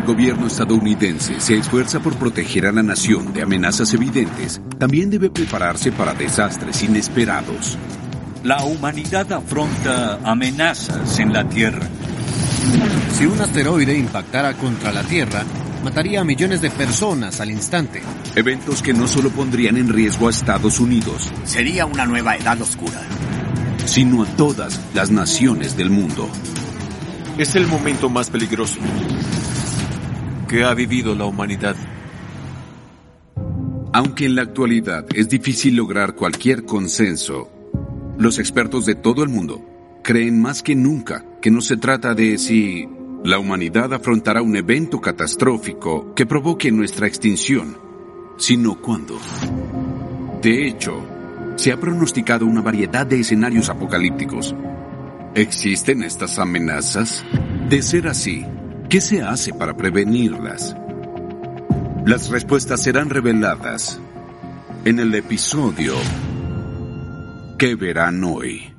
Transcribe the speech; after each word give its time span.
El 0.00 0.06
gobierno 0.06 0.48
estadounidense 0.48 1.40
se 1.40 1.56
esfuerza 1.56 1.98
por 2.00 2.16
proteger 2.16 2.66
a 2.66 2.72
la 2.72 2.82
nación 2.82 3.32
de 3.32 3.40
amenazas 3.42 3.94
evidentes. 3.94 4.60
También 4.78 5.08
debe 5.08 5.30
prepararse 5.30 5.92
para 5.92 6.12
desastres 6.12 6.82
inesperados. 6.82 7.78
La 8.42 8.62
humanidad 8.64 9.32
afronta 9.32 10.18
amenazas 10.22 11.18
en 11.20 11.32
la 11.32 11.48
Tierra. 11.48 11.86
Si 13.16 13.24
un 13.24 13.40
asteroide 13.40 13.96
impactara 13.96 14.52
contra 14.54 14.92
la 14.92 15.02
Tierra, 15.04 15.42
mataría 15.82 16.20
a 16.20 16.24
millones 16.24 16.60
de 16.60 16.70
personas 16.70 17.40
al 17.40 17.50
instante. 17.50 18.02
Eventos 18.34 18.82
que 18.82 18.92
no 18.92 19.06
solo 19.08 19.30
pondrían 19.30 19.78
en 19.78 19.88
riesgo 19.88 20.26
a 20.26 20.30
Estados 20.30 20.80
Unidos, 20.80 21.30
Sería 21.44 21.86
una 21.86 22.04
nueva 22.04 22.36
edad 22.36 22.60
oscura. 22.60 23.00
sino 23.86 24.22
a 24.24 24.26
todas 24.26 24.80
las 24.92 25.10
naciones 25.10 25.76
del 25.78 25.88
mundo. 25.88 26.28
Es 27.38 27.54
el 27.56 27.66
momento 27.66 28.08
más 28.10 28.28
peligroso 28.30 28.78
que 30.46 30.64
ha 30.64 30.74
vivido 30.74 31.14
la 31.14 31.24
humanidad. 31.24 31.76
Aunque 33.92 34.26
en 34.26 34.34
la 34.34 34.42
actualidad 34.42 35.06
es 35.14 35.28
difícil 35.28 35.76
lograr 35.76 36.14
cualquier 36.14 36.64
consenso, 36.64 37.48
los 38.18 38.38
expertos 38.38 38.86
de 38.86 38.94
todo 38.94 39.22
el 39.22 39.28
mundo 39.28 39.62
creen 40.02 40.40
más 40.40 40.62
que 40.62 40.74
nunca 40.74 41.24
que 41.40 41.50
no 41.50 41.60
se 41.60 41.76
trata 41.76 42.14
de 42.14 42.38
si 42.38 42.88
la 43.24 43.38
humanidad 43.38 43.92
afrontará 43.94 44.42
un 44.42 44.56
evento 44.56 45.00
catastrófico 45.00 46.14
que 46.14 46.26
provoque 46.26 46.70
nuestra 46.70 47.06
extinción, 47.06 47.78
sino 48.36 48.80
cuándo. 48.80 49.18
De 50.42 50.68
hecho, 50.68 51.02
se 51.56 51.72
ha 51.72 51.80
pronosticado 51.80 52.44
una 52.46 52.60
variedad 52.60 53.06
de 53.06 53.20
escenarios 53.20 53.70
apocalípticos. 53.70 54.54
¿Existen 55.34 56.02
estas 56.02 56.38
amenazas? 56.38 57.24
De 57.68 57.80
ser 57.80 58.08
así, 58.08 58.44
¿qué 58.88 59.00
se 59.00 59.22
hace 59.22 59.52
para 59.52 59.76
prevenirlas? 59.76 60.76
Las 62.06 62.28
respuestas 62.28 62.82
serán 62.82 63.10
reveladas 63.10 64.00
en 64.84 64.98
el 64.98 65.14
episodio 65.14 65.94
que 67.58 67.74
verán 67.74 68.22
hoy. 68.24 68.70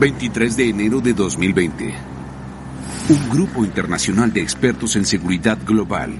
...23 0.00 0.54
de 0.54 0.68
enero 0.68 1.00
de 1.00 1.12
2020... 1.12 2.17
Un 3.08 3.30
grupo 3.30 3.64
internacional 3.64 4.34
de 4.34 4.42
expertos 4.42 4.94
en 4.94 5.06
seguridad 5.06 5.56
global, 5.64 6.10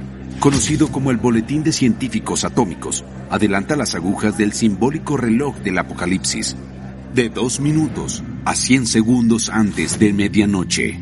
conocido 0.41 0.89
como 0.89 1.11
el 1.11 1.19
Boletín 1.19 1.63
de 1.63 1.71
Científicos 1.71 2.45
Atómicos, 2.45 3.05
adelanta 3.29 3.77
las 3.77 3.95
agujas 3.95 4.39
del 4.39 4.55
simbólico 4.55 5.19
reloj 5.19 5.59
del 5.59 5.77
apocalipsis, 5.77 6.57
de 7.13 7.29
dos 7.29 7.61
minutos 7.61 8.25
a 8.47 8.55
100 8.55 8.87
segundos 8.87 9.51
antes 9.51 9.99
de 9.99 10.15
medianoche. 10.15 10.99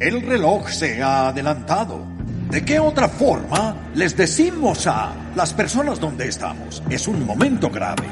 El 0.00 0.22
reloj 0.22 0.70
se 0.70 1.00
ha 1.04 1.28
adelantado. 1.28 2.04
¿De 2.50 2.64
qué 2.64 2.80
otra 2.80 3.08
forma 3.08 3.76
les 3.94 4.16
decimos 4.16 4.88
a 4.88 5.14
las 5.36 5.52
personas 5.52 6.00
donde 6.00 6.26
estamos? 6.26 6.82
Es 6.90 7.06
un 7.06 7.24
momento 7.24 7.70
grave. 7.70 8.02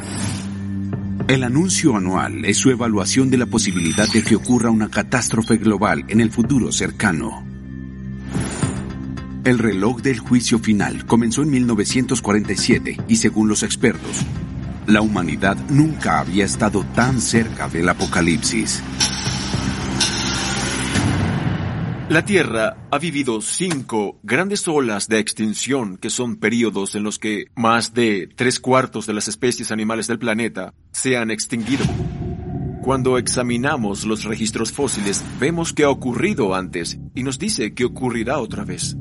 El 1.29 1.43
anuncio 1.43 1.97
anual 1.97 2.45
es 2.45 2.57
su 2.57 2.71
evaluación 2.71 3.31
de 3.31 3.37
la 3.37 3.47
posibilidad 3.47 4.07
de 4.13 4.23
que 4.23 4.37
ocurra 4.37 4.71
una 4.71 4.89
catástrofe 4.89 5.57
global 5.57 6.05
en 6.07 6.21
el 6.21 6.31
futuro 6.31 6.71
cercano. 6.71 7.45
El 9.43 9.59
reloj 9.59 10.03
del 10.03 10.21
juicio 10.21 10.61
final 10.61 11.05
comenzó 11.05 11.43
en 11.43 11.51
1947 11.51 12.99
y 13.09 13.17
según 13.17 13.49
los 13.49 13.65
expertos, 13.65 14.25
la 14.87 15.01
humanidad 15.01 15.57
nunca 15.69 16.21
había 16.21 16.45
estado 16.45 16.85
tan 16.95 17.21
cerca 17.21 17.69
del 17.69 17.89
apocalipsis. 17.89 18.81
La 22.09 22.25
Tierra 22.25 22.77
ha 22.93 22.99
vivido 22.99 23.41
cinco 23.41 24.21
grandes 24.23 24.69
olas 24.69 25.09
de 25.09 25.19
extinción 25.19 25.97
que 25.97 26.09
son 26.09 26.37
periodos 26.37 26.95
en 26.95 27.03
los 27.03 27.19
que 27.19 27.47
más 27.57 27.95
de 27.95 28.29
tres 28.37 28.61
cuartos 28.61 29.07
de 29.07 29.13
las 29.13 29.27
especies 29.27 29.73
animales 29.73 30.07
del 30.07 30.21
planeta 30.21 30.73
se 30.93 31.17
han 31.17 31.33
extinguido. 31.33 31.85
Cuando 32.81 33.19
examinamos 33.19 34.07
los 34.07 34.23
registros 34.23 34.71
fósiles, 34.71 35.25
vemos 35.41 35.73
que 35.73 35.83
ha 35.83 35.91
ocurrido 35.91 36.55
antes 36.55 36.97
y 37.13 37.25
nos 37.25 37.41
dice 37.41 37.75
que 37.75 37.85
ocurrirá 37.85 38.39
otra 38.39 38.65
vez. 38.65 38.97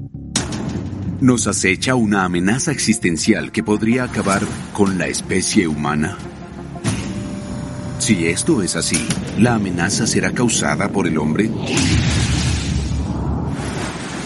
¿Nos 1.21 1.45
acecha 1.45 1.93
una 1.93 2.23
amenaza 2.23 2.71
existencial 2.71 3.51
que 3.51 3.61
podría 3.61 4.05
acabar 4.05 4.41
con 4.73 4.97
la 4.97 5.05
especie 5.05 5.67
humana? 5.67 6.17
Si 7.99 8.25
esto 8.25 8.63
es 8.63 8.75
así, 8.75 9.07
¿la 9.37 9.55
amenaza 9.55 10.07
será 10.07 10.31
causada 10.31 10.89
por 10.89 11.05
el 11.05 11.19
hombre? 11.19 11.51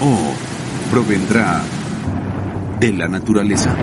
¿O 0.01 0.33
provendrá 0.89 1.61
de 2.79 2.93
la 2.93 3.09
naturaleza? 3.09 3.75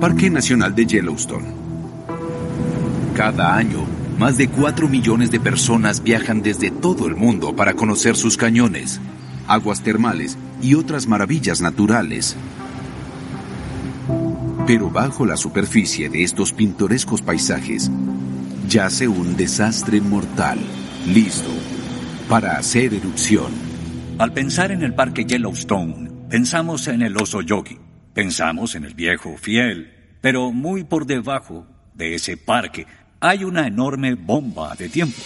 Parque 0.00 0.30
Nacional 0.30 0.74
de 0.74 0.86
Yellowstone. 0.86 1.48
Cada 3.14 3.56
año, 3.56 3.80
más 4.18 4.38
de 4.38 4.48
4 4.48 4.88
millones 4.88 5.30
de 5.30 5.38
personas 5.38 6.02
viajan 6.02 6.40
desde 6.40 6.70
todo 6.70 7.06
el 7.06 7.14
mundo 7.14 7.54
para 7.54 7.74
conocer 7.74 8.16
sus 8.16 8.38
cañones, 8.38 9.02
aguas 9.46 9.82
termales 9.82 10.38
y 10.62 10.76
otras 10.76 11.06
maravillas 11.06 11.60
naturales. 11.60 12.36
Pero 14.66 14.88
bajo 14.88 15.26
la 15.26 15.36
superficie 15.36 16.08
de 16.08 16.22
estos 16.22 16.54
pintorescos 16.54 17.20
paisajes 17.20 17.90
yace 18.70 19.08
un 19.08 19.36
desastre 19.36 20.00
mortal, 20.00 20.56
listo 21.08 21.50
para 22.28 22.56
hacer 22.56 22.94
erupción. 22.94 23.50
Al 24.16 24.32
pensar 24.32 24.70
en 24.70 24.84
el 24.84 24.94
parque 24.94 25.24
Yellowstone, 25.24 26.08
pensamos 26.28 26.86
en 26.86 27.02
el 27.02 27.16
oso 27.16 27.40
yogi, 27.40 27.78
pensamos 28.14 28.76
en 28.76 28.84
el 28.84 28.94
viejo 28.94 29.36
fiel, 29.36 29.90
pero 30.20 30.52
muy 30.52 30.84
por 30.84 31.04
debajo 31.04 31.66
de 31.94 32.14
ese 32.14 32.36
parque 32.36 32.86
hay 33.18 33.42
una 33.42 33.66
enorme 33.66 34.14
bomba 34.14 34.76
de 34.76 34.88
tiempo. 34.88 35.18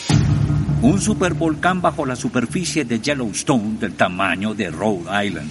Un 0.80 0.98
supervolcán 0.98 1.82
bajo 1.82 2.06
la 2.06 2.16
superficie 2.16 2.86
de 2.86 2.98
Yellowstone 2.98 3.78
del 3.78 3.92
tamaño 3.92 4.54
de 4.54 4.70
Rhode 4.70 5.26
Island. 5.26 5.50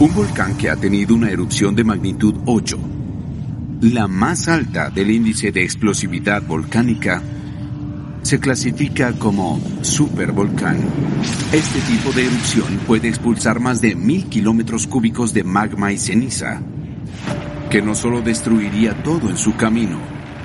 Un 0.00 0.12
volcán 0.12 0.56
que 0.56 0.70
ha 0.70 0.76
tenido 0.76 1.14
una 1.14 1.30
erupción 1.30 1.76
de 1.76 1.84
magnitud 1.84 2.34
8, 2.46 2.78
la 3.82 4.06
más 4.06 4.46
alta 4.46 4.90
del 4.90 5.10
índice 5.10 5.50
de 5.50 5.64
explosividad 5.64 6.40
volcánica, 6.42 7.20
se 8.22 8.38
clasifica 8.38 9.12
como 9.14 9.60
supervolcán. 9.80 10.78
Este 11.52 11.80
tipo 11.80 12.12
de 12.12 12.26
erupción 12.26 12.78
puede 12.86 13.08
expulsar 13.08 13.58
más 13.58 13.80
de 13.80 13.96
mil 13.96 14.26
kilómetros 14.26 14.86
cúbicos 14.86 15.34
de 15.34 15.42
magma 15.42 15.90
y 15.90 15.98
ceniza, 15.98 16.62
que 17.70 17.82
no 17.82 17.96
solo 17.96 18.22
destruiría 18.22 19.02
todo 19.02 19.28
en 19.28 19.36
su 19.36 19.56
camino, 19.56 19.98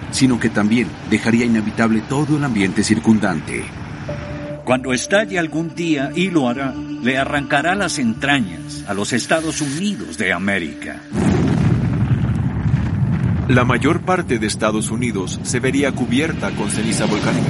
sino 0.09 0.39
que 0.39 0.49
también 0.49 0.87
dejaría 1.11 1.45
inhabitable 1.45 2.01
todo 2.09 2.37
el 2.37 2.43
ambiente 2.43 2.83
circundante. 2.83 3.63
Cuando 4.65 4.93
estalle 4.93 5.37
algún 5.37 5.75
día, 5.75 6.09
y 6.15 6.31
lo 6.31 6.49
hará, 6.49 6.73
le 6.73 7.19
arrancará 7.19 7.75
las 7.75 7.99
entrañas 7.99 8.83
a 8.87 8.95
los 8.95 9.13
Estados 9.13 9.61
Unidos 9.61 10.17
de 10.17 10.33
América. 10.33 11.03
La 13.47 13.63
mayor 13.63 14.01
parte 14.01 14.39
de 14.39 14.47
Estados 14.47 14.91
Unidos 14.91 15.39
se 15.43 15.61
vería 15.61 15.93
cubierta 15.93 16.51
con 16.51 16.69
ceniza 16.69 17.05
volcánica. 17.05 17.47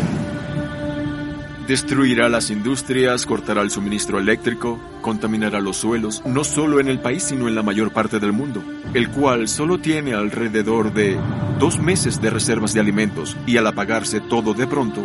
Destruirá 1.68 2.30
las 2.30 2.52
industrias, 2.52 3.26
cortará 3.26 3.64
el 3.64 3.72
suministro 3.72 4.20
eléctrico, 4.20 4.80
contaminará 5.02 5.60
los 5.60 5.78
suelos, 5.78 6.22
no 6.24 6.44
solo 6.44 6.80
en 6.80 6.88
el 6.88 7.00
país, 7.00 7.24
sino 7.24 7.48
en 7.48 7.56
la 7.56 7.64
mayor 7.64 7.94
parte 7.94 8.20
del 8.20 8.32
mundo, 8.32 8.64
el 8.94 9.10
cual 9.10 9.48
solo 9.48 9.80
tiene 9.80 10.14
alrededor 10.14 10.94
de 10.94 11.18
dos 11.58 11.80
meses 11.80 12.22
de 12.22 12.30
reservas 12.30 12.76
de 12.76 12.80
alimentos 12.80 13.36
y 13.48 13.58
al 13.58 13.66
apagarse 13.66 14.22
todo 14.22 14.54
de 14.54 14.68
pronto, 14.68 15.04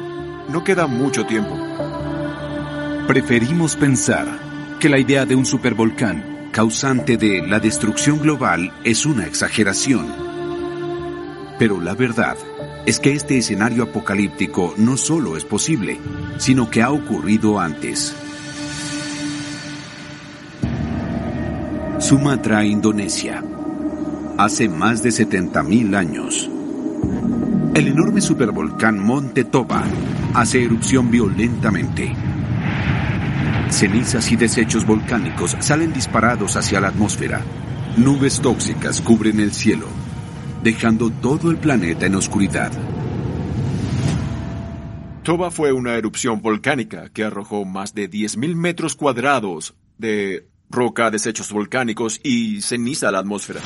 no 0.50 0.62
queda 0.62 0.86
mucho 0.86 1.24
tiempo. 1.24 1.58
Preferimos 3.08 3.76
pensar 3.76 4.26
que 4.78 4.90
la 4.90 4.98
idea 4.98 5.24
de 5.24 5.36
un 5.36 5.46
supervolcán 5.46 6.50
causante 6.52 7.16
de 7.16 7.46
la 7.46 7.60
destrucción 7.60 8.18
global 8.18 8.74
es 8.84 9.06
una 9.06 9.26
exageración. 9.26 10.31
Pero 11.58 11.80
la 11.80 11.94
verdad 11.94 12.36
es 12.86 12.98
que 12.98 13.12
este 13.12 13.38
escenario 13.38 13.84
apocalíptico 13.84 14.74
no 14.76 14.96
solo 14.96 15.36
es 15.36 15.44
posible, 15.44 15.98
sino 16.38 16.70
que 16.70 16.82
ha 16.82 16.90
ocurrido 16.90 17.60
antes. 17.60 18.14
Sumatra, 22.00 22.64
Indonesia. 22.64 23.44
Hace 24.36 24.68
más 24.68 25.02
de 25.02 25.10
70.000 25.10 25.96
años. 25.96 26.50
El 27.74 27.88
enorme 27.88 28.20
supervolcán 28.20 28.98
Monte 28.98 29.44
Toba 29.44 29.84
hace 30.34 30.64
erupción 30.64 31.10
violentamente. 31.10 32.12
Cenizas 33.70 34.30
y 34.32 34.36
desechos 34.36 34.84
volcánicos 34.84 35.56
salen 35.60 35.92
disparados 35.92 36.56
hacia 36.56 36.80
la 36.80 36.88
atmósfera. 36.88 37.40
Nubes 37.96 38.40
tóxicas 38.40 39.00
cubren 39.00 39.40
el 39.40 39.52
cielo, 39.52 39.86
dejando 40.62 41.10
todo 41.10 41.50
el 41.50 41.56
planeta 41.56 42.06
en 42.06 42.14
oscuridad. 42.14 42.72
Toba 45.22 45.50
fue 45.50 45.72
una 45.72 45.94
erupción 45.94 46.42
volcánica 46.42 47.08
que 47.10 47.24
arrojó 47.24 47.64
más 47.64 47.94
de 47.94 48.10
10.000 48.10 48.56
metros 48.56 48.96
cuadrados 48.96 49.74
de 49.98 50.48
roca, 50.68 51.10
desechos 51.10 51.52
volcánicos 51.52 52.20
y 52.24 52.60
ceniza 52.60 53.08
a 53.08 53.12
la 53.12 53.18
atmósfera. 53.20 53.60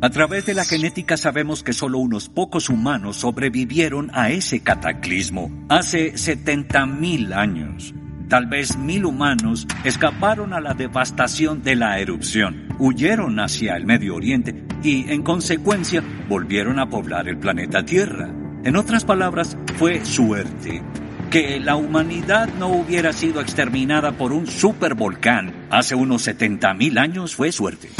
A 0.00 0.10
través 0.10 0.46
de 0.46 0.54
la 0.54 0.64
genética 0.64 1.16
sabemos 1.16 1.64
que 1.64 1.72
solo 1.72 1.98
unos 1.98 2.28
pocos 2.28 2.68
humanos 2.68 3.16
sobrevivieron 3.16 4.10
a 4.14 4.30
ese 4.30 4.60
cataclismo 4.60 5.50
hace 5.68 6.14
70.000 6.14 7.34
años. 7.34 7.94
Tal 8.28 8.46
vez 8.46 8.76
mil 8.76 9.06
humanos 9.06 9.66
escaparon 9.84 10.52
a 10.52 10.60
la 10.60 10.74
devastación 10.74 11.62
de 11.62 11.76
la 11.76 11.98
erupción, 11.98 12.67
huyeron 12.78 13.40
hacia 13.40 13.76
el 13.76 13.86
Medio 13.86 14.16
Oriente 14.16 14.54
y, 14.82 15.10
en 15.10 15.22
consecuencia, 15.22 16.02
volvieron 16.28 16.78
a 16.78 16.88
poblar 16.88 17.28
el 17.28 17.38
planeta 17.38 17.84
Tierra. 17.84 18.30
En 18.64 18.76
otras 18.76 19.04
palabras, 19.04 19.56
fue 19.76 20.04
suerte. 20.04 20.82
Que 21.30 21.60
la 21.60 21.76
humanidad 21.76 22.48
no 22.58 22.68
hubiera 22.68 23.12
sido 23.12 23.40
exterminada 23.40 24.12
por 24.12 24.32
un 24.32 24.46
supervolcán 24.46 25.66
hace 25.70 25.94
unos 25.94 26.26
70.000 26.26 26.98
años 26.98 27.34
fue 27.34 27.52
suerte. 27.52 27.90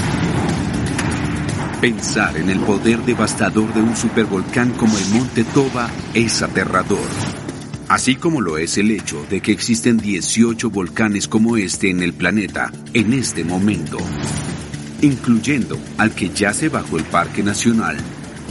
Pensar 1.80 2.36
en 2.36 2.50
el 2.50 2.58
poder 2.60 2.98
devastador 3.00 3.72
de 3.72 3.80
un 3.80 3.94
supervolcán 3.94 4.72
como 4.72 4.98
el 4.98 5.04
Monte 5.10 5.44
Toba 5.44 5.88
es 6.12 6.42
aterrador. 6.42 6.98
Así 7.88 8.16
como 8.16 8.40
lo 8.40 8.58
es 8.58 8.78
el 8.78 8.90
hecho 8.90 9.24
de 9.30 9.40
que 9.40 9.52
existen 9.52 9.96
18 9.96 10.70
volcanes 10.70 11.28
como 11.28 11.56
este 11.56 11.88
en 11.88 12.02
el 12.02 12.14
planeta 12.14 12.72
en 12.92 13.12
este 13.12 13.44
momento, 13.44 13.98
incluyendo 15.02 15.78
al 15.96 16.12
que 16.12 16.30
yace 16.30 16.68
bajo 16.68 16.98
el 16.98 17.04
Parque 17.04 17.42
Nacional 17.42 17.96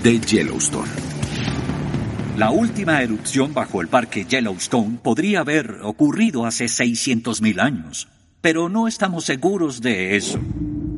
de 0.03 0.19
Yellowstone. 0.19 0.89
La 2.37 2.51
última 2.51 3.01
erupción 3.01 3.53
bajo 3.53 3.81
el 3.81 3.87
Parque 3.87 4.25
Yellowstone 4.25 4.99
podría 5.01 5.39
haber 5.39 5.79
ocurrido 5.81 6.45
hace 6.45 6.65
600.000 6.65 7.59
años, 7.59 8.07
pero 8.41 8.69
no 8.69 8.87
estamos 8.87 9.25
seguros 9.25 9.81
de 9.81 10.15
eso. 10.15 10.39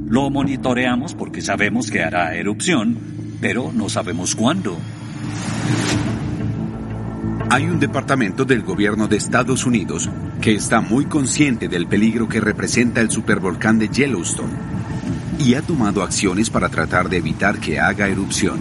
Lo 0.07 0.29
monitoreamos 0.29 1.13
porque 1.13 1.41
sabemos 1.41 1.89
que 1.89 2.03
hará 2.03 2.35
erupción, 2.35 2.97
pero 3.39 3.71
no 3.73 3.87
sabemos 3.87 4.35
cuándo. 4.35 4.77
Hay 7.51 7.63
un 7.63 7.79
departamento 7.79 8.45
del 8.45 8.61
gobierno 8.61 9.07
de 9.07 9.17
Estados 9.17 9.65
Unidos 9.65 10.09
que 10.41 10.53
está 10.53 10.81
muy 10.81 11.05
consciente 11.05 11.67
del 11.67 11.87
peligro 11.87 12.27
que 12.27 12.41
representa 12.41 13.01
el 13.01 13.09
supervolcán 13.09 13.79
de 13.79 13.87
Yellowstone 13.87 14.78
y 15.39 15.55
ha 15.55 15.61
tomado 15.61 16.03
acciones 16.03 16.49
para 16.49 16.69
tratar 16.69 17.09
de 17.09 17.17
evitar 17.17 17.59
que 17.59 17.79
haga 17.79 18.07
erupción. 18.07 18.59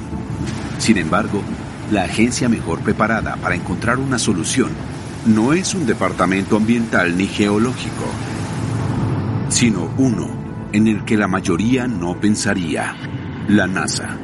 Sin 0.79 0.97
embargo, 0.97 1.43
la 1.91 2.05
agencia 2.05 2.49
mejor 2.49 2.81
preparada 2.81 3.37
para 3.37 3.57
encontrar 3.57 3.99
una 3.99 4.19
solución 4.19 4.71
no 5.27 5.53
es 5.53 5.75
un 5.75 5.85
departamento 5.85 6.57
ambiental 6.57 7.17
ni 7.17 7.27
geológico, 7.27 8.07
sino 9.49 9.93
uno 9.99 10.29
en 10.73 10.87
el 10.87 11.05
que 11.05 11.17
la 11.17 11.27
mayoría 11.27 11.89
no 11.89 12.19
pensaría, 12.21 12.95
la 13.49 13.67
NASA. 13.67 14.17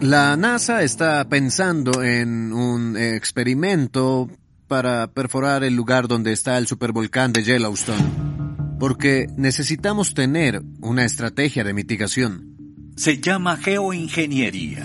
La 0.00 0.36
NASA 0.36 0.82
está 0.82 1.28
pensando 1.28 2.02
en 2.02 2.52
un 2.52 2.96
experimento 2.96 4.30
para 4.68 5.08
perforar 5.08 5.64
el 5.64 5.74
lugar 5.74 6.08
donde 6.08 6.32
está 6.32 6.56
el 6.58 6.66
supervolcán 6.66 7.32
de 7.32 7.42
Yellowstone, 7.42 8.47
porque 8.78 9.26
necesitamos 9.36 10.14
tener 10.14 10.62
una 10.80 11.04
estrategia 11.04 11.64
de 11.64 11.74
mitigación. 11.74 12.56
Se 12.96 13.20
llama 13.20 13.56
geoingeniería. 13.56 14.84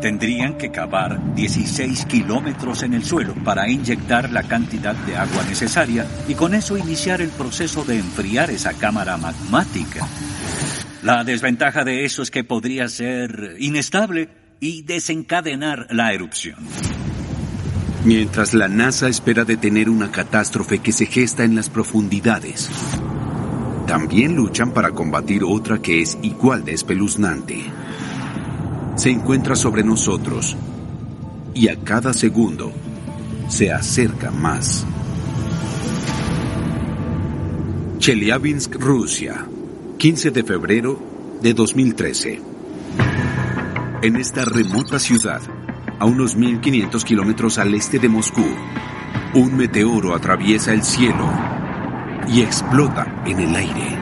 Tendrían 0.00 0.58
que 0.58 0.70
cavar 0.70 1.34
16 1.34 2.04
kilómetros 2.06 2.82
en 2.82 2.94
el 2.94 3.04
suelo 3.04 3.34
para 3.42 3.68
inyectar 3.68 4.30
la 4.30 4.42
cantidad 4.42 4.94
de 4.94 5.16
agua 5.16 5.44
necesaria 5.44 6.06
y 6.28 6.34
con 6.34 6.54
eso 6.54 6.76
iniciar 6.76 7.20
el 7.22 7.30
proceso 7.30 7.84
de 7.84 7.98
enfriar 7.98 8.50
esa 8.50 8.74
cámara 8.74 9.16
magmática. 9.16 10.06
La 11.02 11.24
desventaja 11.24 11.84
de 11.84 12.04
eso 12.04 12.22
es 12.22 12.30
que 12.30 12.44
podría 12.44 12.88
ser 12.88 13.56
inestable 13.58 14.28
y 14.60 14.82
desencadenar 14.82 15.86
la 15.90 16.12
erupción. 16.12 16.56
Mientras 18.04 18.52
la 18.52 18.68
NASA 18.68 19.08
espera 19.08 19.44
detener 19.44 19.88
una 19.88 20.10
catástrofe 20.10 20.80
que 20.80 20.92
se 20.92 21.06
gesta 21.06 21.44
en 21.44 21.54
las 21.54 21.70
profundidades, 21.70 22.68
también 23.86 24.34
luchan 24.36 24.72
para 24.72 24.90
combatir 24.90 25.44
otra 25.44 25.80
que 25.80 26.00
es 26.02 26.18
igual 26.22 26.64
de 26.64 26.72
espeluznante 26.72 27.64
se 28.96 29.10
encuentra 29.10 29.56
sobre 29.56 29.82
nosotros 29.82 30.56
y 31.52 31.68
a 31.68 31.76
cada 31.76 32.12
segundo 32.12 32.72
se 33.48 33.72
acerca 33.72 34.30
más. 34.30 34.86
Chelyabinsk, 37.98 38.76
Rusia, 38.76 39.46
15 39.98 40.30
de 40.30 40.44
febrero 40.44 40.98
de 41.42 41.54
2013. 41.54 42.40
En 44.02 44.16
esta 44.16 44.44
remota 44.44 44.98
ciudad, 44.98 45.40
a 45.98 46.04
unos 46.04 46.36
1500 46.36 47.04
kilómetros 47.04 47.58
al 47.58 47.74
este 47.74 47.98
de 47.98 48.08
Moscú, 48.08 48.44
un 49.34 49.56
meteoro 49.56 50.14
atraviesa 50.14 50.72
el 50.72 50.82
cielo 50.82 51.43
y 52.28 52.42
explota 52.42 53.06
en 53.26 53.40
el 53.40 53.54
aire. 53.54 53.98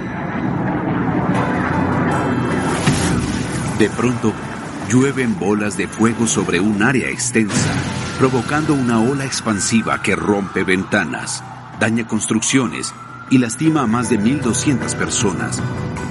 De 3.78 3.88
pronto, 3.90 4.32
llueven 4.88 5.38
bolas 5.38 5.76
de 5.76 5.88
fuego 5.88 6.26
sobre 6.26 6.60
un 6.60 6.82
área 6.82 7.08
extensa, 7.08 7.72
provocando 8.18 8.74
una 8.74 9.00
ola 9.00 9.24
expansiva 9.24 10.02
que 10.02 10.14
rompe 10.14 10.64
ventanas, 10.64 11.42
daña 11.80 12.06
construcciones 12.06 12.94
y 13.30 13.38
lastima 13.38 13.82
a 13.82 13.86
más 13.86 14.10
de 14.10 14.20
1.200 14.20 14.94
personas. 14.94 15.60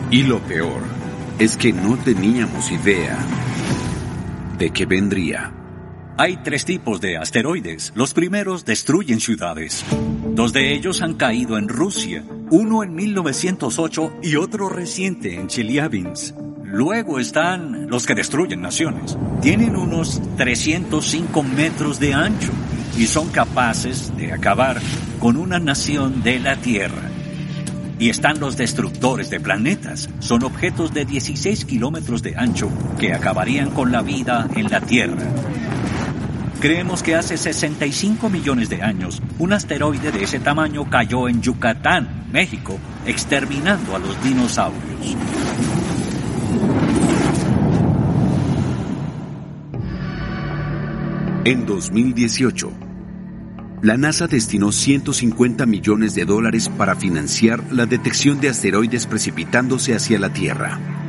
Y 0.10 0.24
lo 0.24 0.40
peor 0.40 0.82
es 1.40 1.56
que 1.56 1.72
no 1.72 1.98
teníamos 1.98 2.72
idea 2.72 3.18
de 4.58 4.72
que 4.72 4.86
vendría. 4.86 5.54
Hay 6.18 6.38
tres 6.38 6.66
tipos 6.66 7.00
de 7.02 7.18
asteroides. 7.18 7.94
Los 7.96 8.14
primeros 8.14 8.66
destruyen 8.66 9.20
ciudades. 9.20 9.84
Dos 10.34 10.54
de 10.54 10.74
ellos 10.74 11.02
han 11.02 11.16
caído 11.16 11.58
en 11.58 11.68
Rusia, 11.68 12.24
uno 12.52 12.84
en 12.84 12.96
1908 12.96 14.14
y 14.24 14.38
otro 14.38 14.70
reciente 14.70 15.36
en 15.36 15.48
Chelyabinsk. 15.48 16.36
Luego 16.64 17.20
están 17.20 17.90
los 17.90 18.06
que 18.06 18.16
destruyen 18.16 18.62
naciones. 18.62 19.18
Tienen 19.42 19.76
unos 19.76 20.22
305 20.38 21.44
metros 21.44 22.00
de 22.00 22.14
ancho 22.14 22.54
y 22.98 23.08
son 23.08 23.28
capaces 23.30 24.16
de 24.16 24.32
acabar 24.32 24.80
con 25.20 25.36
una 25.36 25.60
nación 25.60 26.24
de 26.24 26.40
la 26.40 26.56
Tierra. 26.56 27.10
Y 28.00 28.10
están 28.10 28.40
los 28.40 28.56
destructores 28.56 29.30
de 29.30 29.42
planetas. 29.42 30.10
Son 30.20 30.44
objetos 30.44 30.94
de 30.94 31.04
16 31.04 31.66
kilómetros 31.66 32.24
de 32.24 32.38
ancho 32.38 32.70
que 32.98 33.14
acabarían 33.14 33.72
con 33.72 33.92
la 33.92 34.02
vida 34.02 34.48
en 34.56 34.72
la 34.72 34.80
Tierra. 34.80 35.28
Creemos 36.62 37.02
que 37.02 37.16
hace 37.16 37.38
65 37.38 38.30
millones 38.30 38.70
de 38.70 38.84
años, 38.84 39.20
un 39.40 39.52
asteroide 39.52 40.12
de 40.12 40.24
ese 40.24 40.40
tamaño 40.40 40.88
cayó 40.88 41.28
en 41.28 41.42
Yucatán, 41.42 42.28
México, 42.32 42.78
exterminando 43.08 43.96
a 43.96 44.00
los 44.00 44.24
dinosaurios. 44.24 45.18
En 51.46 51.66
2018, 51.66 52.72
la 53.82 53.98
NASA 53.98 54.28
destinó 54.28 54.72
150 54.72 55.66
millones 55.66 56.14
de 56.14 56.26
dólares 56.26 56.70
para 56.70 56.96
financiar 56.96 57.74
la 57.74 57.88
detección 57.88 58.40
de 58.40 58.50
asteroides 58.50 59.08
precipitándose 59.08 59.96
hacia 59.96 60.20
la 60.20 60.32
Tierra. 60.32 61.01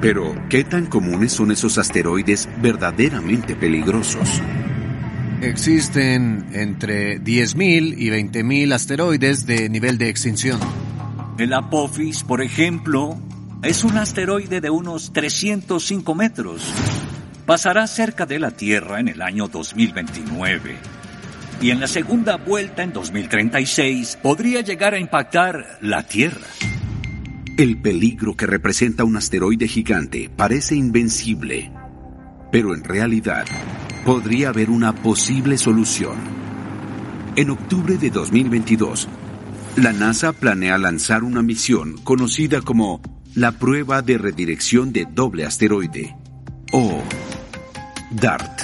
Pero, 0.00 0.34
¿qué 0.48 0.64
tan 0.64 0.86
comunes 0.86 1.32
son 1.32 1.50
esos 1.50 1.78
asteroides 1.78 2.48
verdaderamente 2.60 3.56
peligrosos? 3.56 4.42
Existen 5.40 6.46
entre 6.52 7.20
10.000 7.20 7.94
y 7.96 8.10
20.000 8.10 8.72
asteroides 8.72 9.46
de 9.46 9.68
nivel 9.68 9.98
de 9.98 10.08
extinción. 10.08 10.60
El 11.38 11.52
Apophis, 11.52 12.24
por 12.24 12.42
ejemplo, 12.42 13.18
es 13.62 13.84
un 13.84 13.98
asteroide 13.98 14.60
de 14.60 14.70
unos 14.70 15.12
305 15.12 16.14
metros. 16.14 16.72
Pasará 17.44 17.86
cerca 17.86 18.26
de 18.26 18.38
la 18.38 18.50
Tierra 18.50 19.00
en 19.00 19.08
el 19.08 19.22
año 19.22 19.48
2029. 19.48 20.76
Y 21.60 21.70
en 21.70 21.80
la 21.80 21.86
segunda 21.86 22.36
vuelta 22.36 22.82
en 22.82 22.92
2036 22.92 24.18
podría 24.22 24.60
llegar 24.60 24.94
a 24.94 24.98
impactar 24.98 25.78
la 25.80 26.02
Tierra. 26.02 26.46
El 27.56 27.78
peligro 27.78 28.36
que 28.36 28.46
representa 28.46 29.04
un 29.04 29.16
asteroide 29.16 29.66
gigante 29.66 30.28
parece 30.28 30.76
invencible, 30.76 31.72
pero 32.52 32.74
en 32.74 32.84
realidad 32.84 33.46
podría 34.04 34.50
haber 34.50 34.68
una 34.68 34.94
posible 34.94 35.56
solución. 35.56 36.16
En 37.34 37.48
octubre 37.48 37.96
de 37.96 38.10
2022, 38.10 39.08
la 39.76 39.94
NASA 39.94 40.34
planea 40.34 40.76
lanzar 40.76 41.24
una 41.24 41.40
misión 41.40 41.96
conocida 42.04 42.60
como 42.60 43.00
la 43.34 43.52
prueba 43.52 44.02
de 44.02 44.18
redirección 44.18 44.92
de 44.92 45.06
doble 45.10 45.46
asteroide, 45.46 46.14
o 46.72 47.02
DART. 48.10 48.60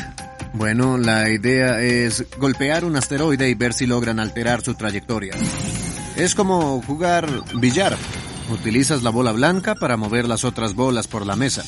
Bueno, 0.52 0.98
la 0.98 1.30
idea 1.30 1.80
es 1.80 2.26
golpear 2.38 2.84
un 2.84 2.96
asteroide 2.96 3.48
y 3.48 3.54
ver 3.54 3.72
si 3.72 3.86
logran 3.86 4.20
alterar 4.20 4.60
su 4.60 4.74
trayectoria. 4.74 5.32
Es 6.14 6.34
como 6.34 6.82
jugar 6.82 7.26
billar. 7.54 7.96
Utilizas 8.52 9.02
la 9.02 9.08
bola 9.08 9.32
blanca 9.32 9.74
para 9.74 9.96
mover 9.96 10.28
las 10.28 10.44
otras 10.44 10.74
bolas 10.74 11.08
por 11.08 11.24
la 11.24 11.36
mesa. 11.36 11.64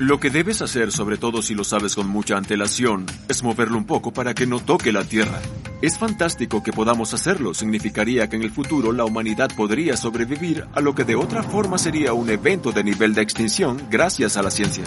Lo 0.00 0.18
que 0.18 0.28
debes 0.28 0.60
hacer, 0.60 0.90
sobre 0.90 1.18
todo 1.18 1.40
si 1.40 1.54
lo 1.54 1.62
sabes 1.62 1.94
con 1.94 2.08
mucha 2.08 2.36
antelación, 2.36 3.06
es 3.28 3.44
moverlo 3.44 3.78
un 3.78 3.84
poco 3.84 4.12
para 4.12 4.34
que 4.34 4.46
no 4.46 4.58
toque 4.58 4.92
la 4.92 5.04
Tierra. 5.04 5.40
Es 5.80 5.96
fantástico 5.96 6.64
que 6.64 6.72
podamos 6.72 7.14
hacerlo, 7.14 7.54
significaría 7.54 8.28
que 8.28 8.36
en 8.36 8.42
el 8.42 8.50
futuro 8.50 8.90
la 8.90 9.04
humanidad 9.04 9.50
podría 9.56 9.96
sobrevivir 9.96 10.66
a 10.74 10.80
lo 10.80 10.96
que 10.96 11.04
de 11.04 11.14
otra 11.14 11.44
forma 11.44 11.78
sería 11.78 12.12
un 12.12 12.28
evento 12.28 12.72
de 12.72 12.82
nivel 12.82 13.14
de 13.14 13.22
extinción 13.22 13.80
gracias 13.88 14.36
a 14.36 14.42
la 14.42 14.50
ciencia. 14.50 14.84